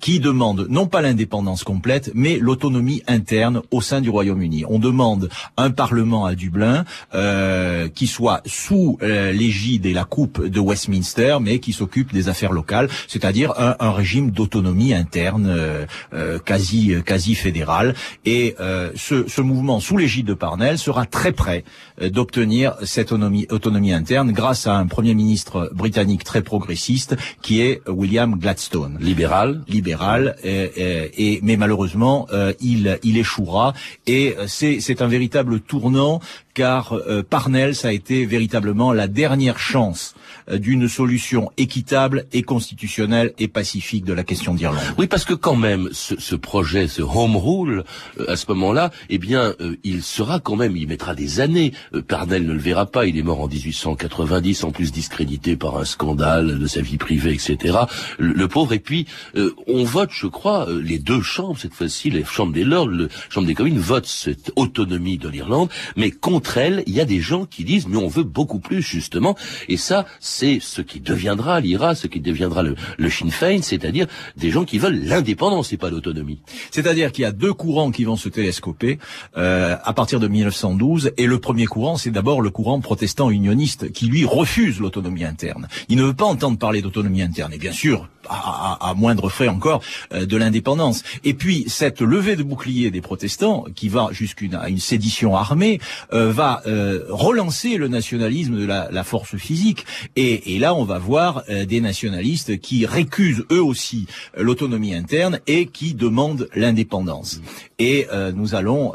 qui 0.00 0.20
demande 0.20 0.66
non 0.68 0.86
pas 0.86 1.00
l'indépendance 1.00 1.64
complète, 1.64 2.10
mais 2.14 2.38
l'autonomie 2.38 3.02
interne 3.06 3.62
au 3.70 3.80
sein 3.80 4.00
du 4.00 4.10
Royaume-Uni. 4.10 4.64
On 4.68 4.78
demande 4.78 5.28
un 5.56 5.70
parlement 5.70 6.26
à 6.26 6.34
Dublin 6.34 6.84
euh, 7.14 7.88
qui 7.88 8.06
soit 8.06 8.42
sous 8.46 8.98
euh, 9.02 9.32
l'égide 9.32 9.86
et 9.86 9.92
la 9.92 10.04
coupe 10.04 10.44
de 10.44 10.60
Westminster, 10.60 11.38
mais 11.40 11.58
qui 11.58 11.72
s'occupe 11.72 12.12
des 12.12 12.28
affaires 12.28 12.52
locales, 12.52 12.88
c'est-à-dire 13.08 13.54
un, 13.56 13.92
régime 13.92 14.30
d'autonomie 14.30 14.92
interne 14.92 15.46
euh, 15.48 16.38
quasi 16.44 16.94
quasi 17.04 17.34
fédéral. 17.34 17.94
Et 18.24 18.56
ce, 18.94 19.26
ce 19.28 19.40
mouvement 19.40 19.80
sous 19.80 19.96
l'égide 19.96 20.26
de 20.26 20.34
Parnell 20.34 20.78
sera 20.78 21.06
très 21.06 21.32
près 21.32 21.64
d'obtenir 22.00 22.74
cette 22.84 23.12
autonomie, 23.12 23.46
autonomie 23.50 23.92
interne 23.92 24.32
grâce 24.32 24.66
à 24.66 24.76
un 24.76 24.86
premier 24.86 25.14
ministre 25.14 25.70
britannique 25.74 26.24
très 26.24 26.42
progressiste 26.42 27.16
qui 27.42 27.60
est 27.60 27.80
William 27.88 28.36
Gladstone 28.38 28.98
libéral, 29.00 29.62
libéral, 29.68 30.36
et, 30.44 30.70
et- 30.76 31.32
et- 31.34 31.40
mais 31.42 31.56
malheureusement 31.56 32.26
euh, 32.32 32.52
il 32.60 32.98
il 33.02 33.16
échouera 33.18 33.72
et 34.06 34.34
euh, 34.38 34.46
c'est 34.48 35.02
un 35.02 35.06
véritable 35.08 35.60
tournant 35.60 36.20
car 36.54 36.92
euh, 36.94 37.22
Parnell 37.22 37.74
ça 37.74 37.88
a 37.88 37.92
été 37.92 38.24
véritablement 38.26 38.92
la 38.92 39.08
dernière 39.08 39.58
chance 39.58 40.14
euh, 40.50 40.58
d'une 40.58 40.88
solution 40.88 41.50
équitable 41.58 42.26
et 42.32 42.42
constitutionnelle 42.42 43.32
et 43.38 43.48
pacifique 43.48 44.04
de 44.04 44.12
la 44.14 44.24
question 44.24 44.54
d'Irlande. 44.54 44.82
Oui, 44.98 45.06
parce 45.06 45.24
que 45.24 45.34
quand 45.34 45.56
même, 45.56 45.88
ce, 45.92 46.14
ce 46.18 46.34
projet, 46.34 46.88
ce 46.88 47.02
home 47.02 47.36
rule, 47.36 47.84
euh, 48.20 48.30
à 48.32 48.36
ce 48.36 48.46
moment-là, 48.48 48.90
eh 49.10 49.18
bien, 49.18 49.54
euh, 49.60 49.76
il 49.84 50.02
sera 50.02 50.40
quand 50.40 50.56
même, 50.56 50.76
il 50.76 50.88
mettra 50.88 51.14
des 51.14 51.40
années. 51.40 51.72
Euh, 51.94 52.02
Parnell 52.02 52.46
ne 52.46 52.52
le 52.52 52.58
verra 52.58 52.86
pas, 52.86 53.06
il 53.06 53.16
est 53.18 53.22
mort 53.22 53.40
en 53.40 53.48
1890, 53.48 54.64
en 54.64 54.70
plus 54.70 54.92
discrédité 54.92 55.56
par 55.56 55.78
un 55.78 55.84
scandale 55.84 56.58
de 56.58 56.66
sa 56.66 56.80
vie 56.80 56.96
privée, 56.96 57.32
etc. 57.34 57.78
Le, 58.18 58.46
pauvre. 58.48 58.72
Et 58.72 58.78
puis, 58.78 59.06
euh, 59.36 59.54
on 59.66 59.84
vote, 59.84 60.10
je 60.12 60.26
crois, 60.26 60.68
euh, 60.68 60.80
les 60.80 60.98
deux 60.98 61.22
chambres, 61.22 61.58
cette 61.58 61.74
fois-ci, 61.74 62.10
les 62.10 62.24
chambres 62.24 62.52
des 62.52 62.64
lords, 62.64 62.88
le 62.88 63.08
chambre 63.28 63.46
des 63.46 63.54
communes, 63.54 63.78
votent 63.78 64.06
cette 64.06 64.52
autonomie 64.56 65.18
de 65.18 65.28
l'Irlande, 65.28 65.68
mais 65.96 66.10
contre 66.10 66.58
elle, 66.58 66.82
il 66.86 66.94
y 66.94 67.00
a 67.00 67.04
des 67.04 67.20
gens 67.20 67.44
qui 67.44 67.64
disent, 67.64 67.88
mais 67.88 67.96
on 67.96 68.08
veut 68.08 68.24
beaucoup 68.24 68.58
plus, 68.58 68.82
justement. 68.82 69.36
Et 69.68 69.76
ça, 69.76 70.06
c'est 70.20 70.58
ce 70.60 70.80
qui 70.80 71.00
deviendra 71.00 71.60
l'IRA, 71.60 71.94
ce 71.94 72.06
qui 72.06 72.20
deviendra 72.20 72.62
le, 72.62 72.76
le 72.98 73.10
Sinn 73.10 73.30
Féin, 73.30 73.62
c'est-à-dire 73.62 74.06
des 74.36 74.50
gens 74.50 74.64
qui 74.64 74.78
veulent 74.78 75.00
l'indépendance 75.04 75.72
et 75.72 75.76
pas 75.76 75.90
l'autonomie. 75.90 76.40
C'est-à-dire 76.70 77.12
qu'il 77.12 77.22
y 77.22 77.26
a 77.26 77.32
deux 77.32 77.52
courants 77.52 77.90
qui 77.90 78.04
vont 78.04 78.16
se 78.16 78.28
télescoper 78.28 78.98
euh, 79.36 79.76
à 79.82 79.92
partir 79.92 80.20
de 80.20 80.28
1912, 80.28 81.12
et 81.16 81.26
le 81.26 81.38
premier 81.38 81.66
courant, 81.66 81.75
c'est 81.98 82.10
d'abord 82.10 82.40
le 82.40 82.50
courant 82.50 82.80
protestant 82.80 83.30
unioniste, 83.30 83.92
qui 83.92 84.06
lui 84.06 84.24
refuse 84.24 84.80
l'autonomie 84.80 85.24
interne. 85.24 85.68
Il 85.88 85.98
ne 85.98 86.04
veut 86.04 86.14
pas 86.14 86.24
entendre 86.24 86.58
parler 86.58 86.80
d'autonomie 86.80 87.22
interne, 87.22 87.52
et 87.52 87.58
bien 87.58 87.72
sûr, 87.72 88.08
à, 88.28 88.90
à- 88.90 88.94
moindre 88.94 89.28
frais 89.28 89.48
encore, 89.48 89.82
euh, 90.12 90.26
de 90.26 90.36
l'indépendance. 90.36 91.02
Et 91.24 91.34
puis 91.34 91.64
cette 91.68 92.00
levée 92.00 92.36
de 92.36 92.42
bouclier 92.42 92.90
des 92.90 93.00
protestants, 93.00 93.66
qui 93.74 93.88
va 93.88 94.08
jusqu'à 94.12 94.46
une, 94.68 94.78
sédition 94.78 95.36
armée, 95.36 95.80
euh, 96.12 96.32
va 96.32 96.62
euh, 96.66 97.04
relancer 97.08 97.76
le 97.76 97.88
nationalisme 97.88 98.58
de 98.58 98.66
la, 98.66 99.04
force 99.04 99.36
physique. 99.36 99.86
Et, 100.16 100.54
et 100.54 100.58
là, 100.58 100.74
on 100.74 100.84
va 100.84 100.98
voir 100.98 101.44
des 101.46 101.80
nationalistes 101.80 102.58
qui 102.58 102.86
récusent 102.86 103.44
eux 103.52 103.62
aussi 103.62 104.06
l'autonomie 104.36 104.94
interne 104.94 105.38
et 105.46 105.66
qui 105.66 105.94
demandent 105.94 106.48
l'indépendance. 106.54 107.40
Et 107.78 108.08
nous 108.34 108.54
allons 108.54 108.92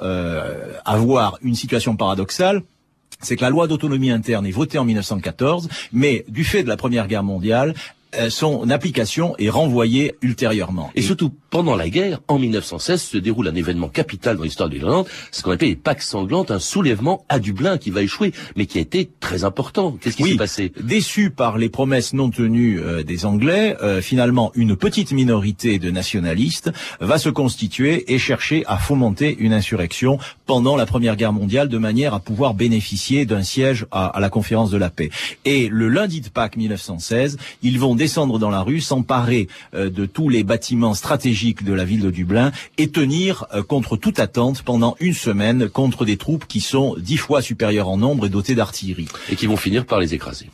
avoir 0.85 1.37
une 1.41 1.55
situation 1.55 1.95
paradoxale 1.95 2.63
c'est 3.21 3.35
que 3.35 3.41
la 3.41 3.49
loi 3.49 3.67
d'autonomie 3.67 4.11
interne 4.11 4.45
est 4.45 4.51
votée 4.51 4.77
en 4.77 4.85
1914, 4.85 5.69
mais 5.93 6.25
du 6.27 6.43
fait 6.43 6.63
de 6.63 6.67
la 6.67 6.77
Première 6.77 7.07
Guerre 7.07 7.23
mondiale, 7.23 7.75
son 8.29 8.69
application 8.69 9.35
est 9.37 9.49
renvoyée 9.49 10.15
ultérieurement. 10.21 10.91
Et 10.95 11.01
surtout, 11.01 11.31
pendant 11.49 11.75
la 11.75 11.89
guerre, 11.89 12.19
en 12.27 12.39
1916, 12.39 13.01
se 13.01 13.17
déroule 13.17 13.47
un 13.47 13.55
événement 13.55 13.89
capital 13.89 14.37
dans 14.37 14.43
l'histoire 14.43 14.69
de 14.69 14.75
l'Irlande, 14.75 15.05
ce 15.31 15.41
qu'on 15.43 15.51
appelle 15.51 15.69
les 15.69 15.75
Pâques 15.75 16.01
sanglantes, 16.01 16.51
un 16.51 16.59
soulèvement 16.59 17.25
à 17.29 17.39
Dublin 17.39 17.77
qui 17.77 17.89
va 17.91 18.01
échouer, 18.01 18.31
mais 18.55 18.65
qui 18.65 18.77
a 18.77 18.81
été 18.81 19.09
très 19.19 19.43
important. 19.43 19.97
Qu'est-ce 19.99 20.17
qui 20.17 20.23
Oui, 20.23 20.31
s'est 20.31 20.37
passé? 20.37 20.71
Déçu 20.81 21.29
par 21.29 21.57
les 21.57 21.69
promesses 21.69 22.13
non 22.13 22.29
tenues 22.29 22.79
euh, 22.79 23.03
des 23.03 23.25
Anglais, 23.25 23.75
euh, 23.81 24.01
finalement 24.01 24.51
une 24.55 24.75
petite 24.75 25.11
minorité 25.11 25.79
de 25.79 25.91
nationalistes 25.91 26.71
va 26.99 27.17
se 27.17 27.29
constituer 27.29 28.13
et 28.13 28.17
chercher 28.17 28.63
à 28.67 28.77
fomenter 28.77 29.35
une 29.39 29.53
insurrection 29.53 30.19
pendant 30.45 30.75
la 30.75 30.85
Première 30.85 31.15
Guerre 31.15 31.33
mondiale 31.33 31.67
de 31.67 31.77
manière 31.77 32.13
à 32.13 32.19
pouvoir 32.19 32.53
bénéficier 32.53 33.25
d'un 33.25 33.43
siège 33.43 33.85
à, 33.91 34.07
à 34.07 34.19
la 34.19 34.29
conférence 34.29 34.71
de 34.71 34.77
la 34.77 34.89
paix. 34.89 35.09
Et 35.45 35.67
le 35.69 35.89
lundi 35.89 36.21
de 36.21 36.29
Pâques 36.29 36.55
1916, 36.55 37.37
ils 37.61 37.79
vont 37.79 37.95
descendre 38.01 38.39
dans 38.39 38.49
la 38.49 38.63
rue, 38.63 38.81
s'emparer 38.81 39.47
euh, 39.75 39.91
de 39.91 40.07
tous 40.07 40.27
les 40.27 40.43
bâtiments 40.43 40.95
stratégiques 40.95 41.63
de 41.63 41.71
la 41.71 41.85
ville 41.85 42.01
de 42.01 42.09
Dublin 42.09 42.51
et 42.79 42.89
tenir 42.89 43.45
euh, 43.53 43.61
contre 43.61 43.95
toute 43.95 44.19
attente 44.19 44.63
pendant 44.63 44.95
une 44.99 45.13
semaine 45.13 45.69
contre 45.69 46.03
des 46.03 46.17
troupes 46.17 46.47
qui 46.47 46.61
sont 46.61 46.95
dix 46.97 47.17
fois 47.17 47.43
supérieures 47.43 47.89
en 47.89 47.97
nombre 47.97 48.25
et 48.25 48.29
dotées 48.29 48.55
d'artillerie. 48.55 49.07
Et 49.29 49.35
qui 49.35 49.45
vont 49.45 49.55
finir 49.55 49.85
par 49.85 49.99
les 49.99 50.15
écraser. 50.15 50.49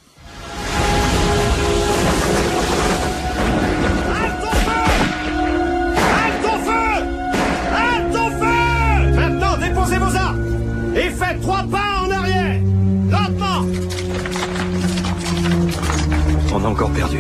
On 16.60 16.66
a 16.66 16.70
encore 16.70 16.90
perdu. 16.90 17.20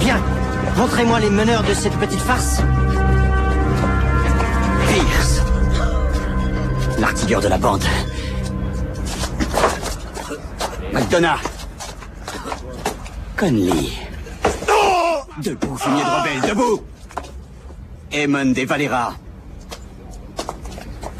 Bien, 0.00 0.20
montrez-moi 0.76 1.20
les 1.20 1.30
meneurs 1.30 1.62
de 1.62 1.72
cette 1.72 1.96
petite 1.96 2.18
farce. 2.18 2.60
Pierce, 4.88 5.42
l'artilleur 6.98 7.40
de 7.40 7.46
la 7.46 7.56
bande. 7.56 7.84
McDonough. 10.92 11.38
Conley. 13.36 13.92
Debout, 15.40 15.76
fumier 15.76 16.02
de 16.02 16.08
rebelle, 16.08 16.50
debout 16.50 16.82
Eamon 18.12 18.46
des 18.46 18.64
Valera. 18.64 19.12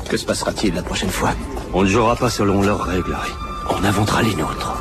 Que 0.08 0.16
se 0.16 0.24
passera-t-il 0.24 0.74
la 0.74 0.82
prochaine 0.82 1.10
fois? 1.10 1.30
On 1.72 1.82
ne 1.82 1.88
jouera 1.88 2.16
pas 2.16 2.30
selon 2.30 2.62
leurs 2.62 2.82
règles. 2.82 3.16
On 3.70 3.84
inventera 3.84 4.22
les 4.22 4.34
nôtres. 4.34 4.72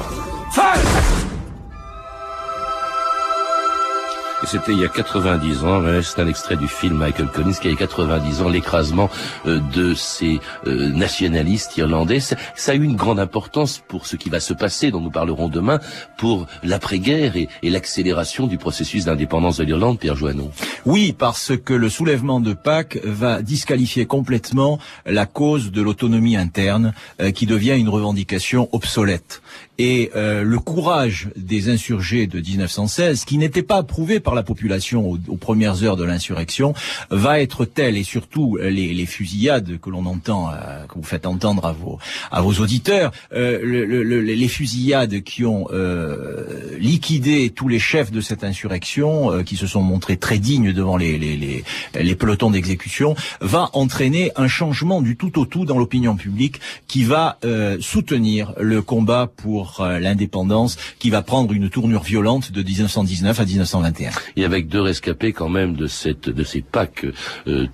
C'était 4.46 4.74
il 4.74 4.80
y 4.80 4.86
a 4.86 4.90
90 4.90 5.64
ans, 5.64 5.82
c'est 6.04 6.22
un 6.22 6.28
extrait 6.28 6.56
du 6.56 6.68
film 6.68 6.98
Michael 6.98 7.28
Collins 7.28 7.54
qui 7.54 7.68
a 7.68 7.72
eu 7.72 7.76
90 7.76 8.42
ans, 8.44 8.50
l'écrasement 8.50 9.10
euh, 9.48 9.60
de 9.74 9.96
ces 9.96 10.40
euh, 10.68 10.90
nationalistes 10.90 11.76
irlandais. 11.78 12.20
Ça, 12.20 12.38
a 12.72 12.76
eu 12.76 12.84
une 12.84 12.96
grande 12.96 13.20
importance 13.20 13.82
pour 13.88 14.06
ce 14.06 14.16
qui 14.16 14.30
va 14.30 14.40
se 14.40 14.54
passer, 14.54 14.92
dont 14.92 15.02
nous 15.02 15.10
parlerons 15.10 15.50
demain, 15.50 15.80
pour 16.18 16.46
l'après-guerre 16.64 17.38
et, 17.38 17.50
et 17.64 17.70
l'accélération 17.72 18.46
du 18.46 18.58
processus 18.60 19.06
d'indépendance 19.06 19.58
de 19.58 19.64
l'Irlande, 19.64 19.98
Pierre 19.98 20.16
Joannon. 20.16 20.52
Oui, 20.86 21.16
parce 21.18 21.54
que 21.58 21.74
le 21.74 21.90
soulèvement 21.90 22.40
de 22.40 22.54
Pâques 22.54 23.00
va 23.04 23.42
disqualifier 23.42 24.06
complètement 24.06 24.78
la 25.08 25.26
cause 25.26 25.72
de 25.72 25.82
l'autonomie 25.82 26.38
interne, 26.38 26.94
euh, 27.20 27.32
qui 27.32 27.48
devient 27.48 27.76
une 27.78 27.90
revendication 27.90 28.70
obsolète. 28.74 29.42
Et 29.78 30.12
euh, 30.16 30.44
le 30.44 30.60
courage 30.60 31.30
des 31.36 31.70
insurgés 31.70 32.28
de 32.28 32.40
1916, 32.40 33.26
qui 33.26 33.38
n'était 33.38 33.62
pas 33.62 33.78
approuvé 33.78 34.22
par 34.22 34.34
la 34.34 34.42
population 34.44 35.10
aux, 35.12 35.18
aux 35.28 35.36
premières 35.36 35.84
heures 35.84 35.98
de 35.98 36.06
l'insurrection, 36.06 36.74
va 37.10 37.42
être 37.42 37.66
tel, 37.66 37.98
et 37.98 38.04
surtout 38.04 38.58
euh, 38.62 38.70
les, 38.70 38.94
les 38.94 39.06
fusillades 39.06 39.78
que 39.82 39.90
l'on 39.90 40.06
entend, 40.06 40.50
euh, 40.52 40.86
que 40.88 40.96
vous 40.96 41.04
faites 41.04 41.26
entendre 41.26 41.66
à 41.66 41.74
vos, 41.74 42.00
à 42.32 42.42
vos 42.42 42.54
auditeurs, 42.54 43.12
euh, 43.34 43.60
le- 43.64 43.86
le- 43.86 44.04
le- 44.04 44.22
les 44.22 44.48
fusillades 44.48 45.22
qui 45.24 45.44
ont 45.44 45.68
euh, 45.72 46.78
liquider 46.80 47.50
tous 47.50 47.68
les 47.68 47.80
chefs 47.80 48.12
de 48.12 48.22
cette 48.22 48.44
insurrection 48.46 49.44
qui 49.44 49.58
se 49.58 49.68
sont 49.68 49.82
montrés 49.82 50.16
très 50.18 50.38
dignes 50.40 50.72
devant 50.72 50.96
les, 50.96 51.18
les, 51.18 51.36
les, 51.36 51.64
les 52.02 52.16
pelotons 52.16 52.50
d'exécution, 52.52 53.16
va 53.42 53.70
entraîner 53.74 54.32
un 54.38 54.48
changement 54.48 55.02
du 55.02 55.18
tout 55.18 55.38
au 55.38 55.46
tout 55.46 55.66
dans 55.66 55.78
l'opinion 55.78 56.16
publique 56.16 56.62
qui 56.88 57.04
va 57.04 57.38
soutenir 57.82 58.54
le 58.60 58.82
combat 58.82 59.30
pour 59.36 59.65
l'indépendance, 60.00 60.78
qui 61.00 61.10
va 61.10 61.22
prendre 61.22 61.54
une 61.54 61.70
tournure 61.70 62.04
violente 62.04 62.52
de 62.52 62.62
1919 62.62 63.40
à 63.40 63.46
1921. 63.46 64.12
Et 64.36 64.46
avec 64.46 64.68
deux 64.68 64.82
rescapés 64.82 65.34
quand 65.34 65.50
même 65.50 65.76
de 65.76 65.88
cette 65.88 66.30
de 66.30 66.44
ces 66.44 66.62
Pâques 66.62 67.06
euh, 67.48 67.68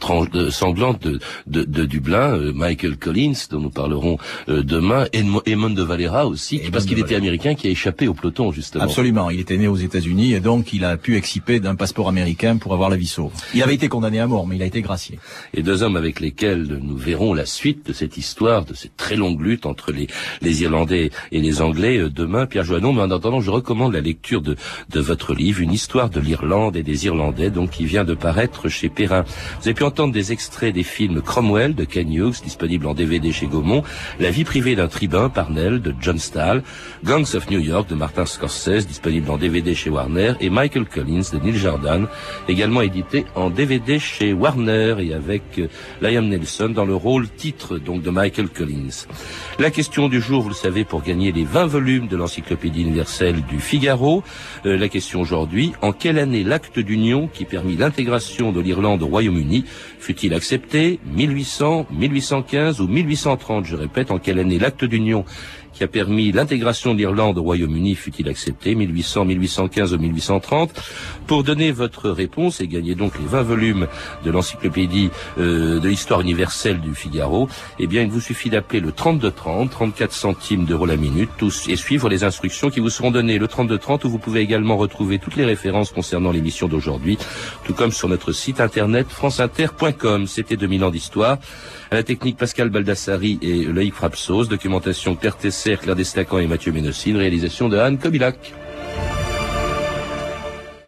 sanglantes 0.50 1.02
de, 1.04 1.20
de, 1.48 1.64
de 1.64 1.86
Dublin, 1.86 2.36
euh, 2.36 2.54
Michael 2.54 2.98
Collins 2.98 3.34
dont 3.50 3.60
nous 3.60 3.70
parlerons 3.70 4.18
euh, 4.50 4.64
demain, 4.64 5.06
et 5.14 5.24
Eamon 5.46 5.70
de 5.70 5.84
Valera 5.84 6.28
aussi, 6.28 6.60
parce 6.72 6.86
qu'il 6.86 7.00
était 7.00 7.16
américain 7.16 7.56
qui 7.56 7.68
a 7.68 7.72
échappé 7.72 8.08
au 8.08 8.14
peloton 8.14 8.52
justement. 8.52 8.84
Absolument, 8.84 9.30
il 9.30 9.40
était 9.40 9.58
né 9.58 9.68
aux 9.68 9.76
États-Unis 9.76 10.34
et 10.34 10.40
donc 10.40 10.74
il 10.74 10.86
a 10.86 10.98
pu 10.98 11.16
exciper 11.16 11.60
d'un 11.60 11.76
passeport 11.76 12.08
américain 12.10 12.58
pour 12.58 12.74
avoir 12.74 12.90
la 12.90 12.98
vie 12.98 13.08
sauve. 13.08 13.32
Il 13.54 13.64
avait 13.64 13.76
été 13.76 13.88
condamné 13.88 14.20
à 14.20 14.28
mort, 14.28 14.48
mais 14.48 14.56
il 14.56 14.62
a 14.62 14.66
été 14.66 14.82
gracié. 14.82 15.20
Et 15.54 15.64
deux 15.64 15.84
hommes 15.84 15.98
avec 15.98 16.20
lesquels 16.20 16.80
nous 16.82 16.98
verrons 16.98 17.34
la 17.34 17.46
suite 17.46 17.88
de 17.88 17.94
cette 17.94 18.18
histoire, 18.18 18.66
de 18.66 18.74
cette 18.74 18.96
très 18.98 19.16
longue 19.16 19.42
lutte 19.42 19.66
entre 19.66 19.92
les, 19.92 20.08
les 20.42 20.62
Irlandais 20.62 21.12
et 21.32 21.40
les 21.40 21.62
Anglais 21.62 21.81
demain, 21.82 22.46
Pierre 22.46 22.64
Joannon. 22.64 22.94
Mais 22.94 23.02
en 23.02 23.12
attendant, 23.12 23.42
je 23.42 23.50
recommande 23.50 23.94
la 23.94 24.02
lecture 24.02 24.42
de, 24.42 24.56
de 24.90 25.00
votre 25.00 25.34
livre, 25.34 25.62
une 25.62 25.74
histoire 25.74 26.10
de 26.10 26.20
l'Irlande 26.20 26.76
et 26.76 26.84
des 26.84 27.06
Irlandais, 27.06 27.50
donc 27.50 27.72
qui 27.72 27.86
vient 27.86 28.04
de 28.04 28.14
paraître 28.14 28.70
chez 28.70 28.90
Perrin. 28.90 29.24
Vous 29.60 29.68
avez 29.68 29.74
pu 29.74 29.84
entendre 29.84 30.14
des 30.14 30.32
extraits 30.32 30.74
des 30.74 30.84
films 30.84 31.22
Cromwell 31.22 31.74
de 31.74 31.84
Ken 31.84 32.12
Hughes, 32.12 32.42
disponible 32.44 32.86
en 32.86 32.94
DVD 32.94 33.32
chez 33.32 33.48
Gaumont, 33.48 33.84
La 34.20 34.30
vie 34.30 34.44
privée 34.44 34.76
d'un 34.76 34.88
tribun 34.88 35.30
par 35.30 35.50
Nell 35.50 35.82
de 35.82 35.94
John 36.00 36.20
Stahl, 36.20 36.64
Gangs 37.04 37.36
of 37.36 37.50
New 37.50 37.60
York 37.60 37.90
de 37.90 37.96
Martin 37.96 38.26
Scorsese, 38.26 38.86
disponible 38.86 39.32
en 39.32 39.38
DVD 39.38 39.74
chez 39.74 39.90
Warner, 39.90 40.34
et 40.40 40.50
Michael 40.50 40.86
Collins 40.86 41.24
de 41.34 41.40
Neil 41.40 41.58
Jordan, 41.58 42.08
également 42.48 42.82
édité 42.82 43.26
en 43.36 43.50
DVD 43.50 43.98
chez 43.98 44.34
Warner 44.34 44.96
et 45.00 45.14
avec 45.14 45.44
euh, 45.58 45.68
Liam 46.02 46.28
Nelson 46.28 46.70
dans 46.70 46.86
le 46.86 46.96
rôle 46.96 47.28
titre 47.30 47.78
donc 47.78 48.04
de 48.04 48.10
Michael 48.10 48.50
Collins. 48.50 49.08
La 49.60 49.72
question 49.72 50.10
du 50.10 50.22
jour, 50.22 50.44
vous 50.44 50.50
le 50.50 50.56
savez, 50.56 50.84
pour 50.84 51.02
gagner 51.02 51.32
les 51.32 51.44
20 51.44 51.71
volumes 51.72 52.08
de 52.08 52.18
l'encyclopédie 52.18 52.82
universelle 52.82 53.44
du 53.50 53.60
Figaro. 53.60 54.24
Euh, 54.66 54.78
la 54.78 54.90
question 54.90 55.22
aujourd'hui, 55.22 55.72
en 55.82 55.94
quelle 55.94 56.20
année 56.20 56.44
l'acte 56.44 56.80
d'union 56.80 57.30
qui 57.32 57.46
permit 57.46 57.78
l'intégration 57.78 58.52
de 58.52 58.60
l'Irlande 58.60 59.02
au 59.04 59.08
Royaume-Uni 59.08 59.64
fut-il 59.98 60.34
accepté? 60.34 61.00
1800, 61.16 61.88
1815 61.92 62.82
ou 62.82 62.88
1830 62.88 63.66
Je 63.66 63.78
répète, 63.78 64.12
en 64.12 64.20
quelle 64.20 64.40
année 64.40 64.60
l'acte 64.60 64.84
d'union 64.84 65.24
qui 65.74 65.84
a 65.84 65.88
permis 65.88 66.32
l'intégration 66.32 66.94
de 66.94 67.00
l'Irlande 67.00 67.38
au 67.38 67.44
Royaume-Uni 67.44 67.96
fut-il 67.96 68.30
accepté 68.30 68.76
1800, 68.76 69.26
1815 69.26 69.94
ou 69.94 69.98
1830 69.98 70.72
Pour 71.28 71.44
donner 71.44 71.72
votre 71.72 72.10
réponse 72.10 72.62
et 72.62 72.68
gagner 72.68 72.96
donc 72.96 73.18
les 73.20 73.26
20 73.26 73.42
volumes 73.42 73.88
de 74.24 74.32
l'encyclopédie 74.32 75.10
euh, 75.38 75.80
de 75.80 75.90
l'histoire 75.90 76.22
universelle 76.22 76.82
du 76.82 76.94
Figaro, 76.94 77.48
eh 77.80 77.88
bien 77.88 78.02
il 78.02 78.10
vous 78.10 78.22
suffit 78.22 78.50
d'appeler 78.50 78.80
le 78.80 78.92
3230, 78.92 79.72
34 79.72 80.12
centimes 80.14 80.66
d'euros 80.66 80.86
la 80.86 80.98
minute, 80.98 81.30
tous 81.38 81.68
et 81.70 81.76
suivre 81.76 82.10
les 82.10 82.24
instructions 82.24 82.70
qui 82.70 82.80
vous 82.80 82.90
seront 82.90 83.12
données 83.12 83.38
le 83.38 83.48
3230 83.48 84.06
où 84.06 84.10
vous 84.10 84.20
pouvez 84.20 84.42
également 84.42 84.78
retrouver 84.78 85.20
toutes 85.20 85.36
les 85.36 85.46
références 85.46 85.92
concernant 85.92 86.32
l'émission 86.32 86.68
d'aujourd'hui, 86.68 87.18
tout 87.64 87.74
comme 87.74 87.92
sur 87.92 88.10
notre 88.10 88.32
site 88.32 88.60
internet 88.60 89.08
franceinter.com. 89.10 90.28
C'était 90.28 90.58
2000 90.58 90.84
ans 90.84 90.92
d'histoire. 90.92 91.38
À 91.94 91.96
la 91.96 92.04
technique 92.04 92.38
Pascal 92.38 92.70
Baldassari 92.70 93.38
et 93.42 93.66
Loïc 93.66 93.94
Frapsos, 93.94 94.46
documentation 94.46 95.14
Claire 95.14 95.36
Tesser, 95.36 95.76
Claire 95.76 95.98
Destacan 95.98 96.40
et 96.40 96.48
Mathieu 96.48 96.72
Ménocine, 96.72 97.18
réalisation 97.18 97.68
de 97.68 97.78
Anne 97.78 97.98
Kobilac. 97.98 98.54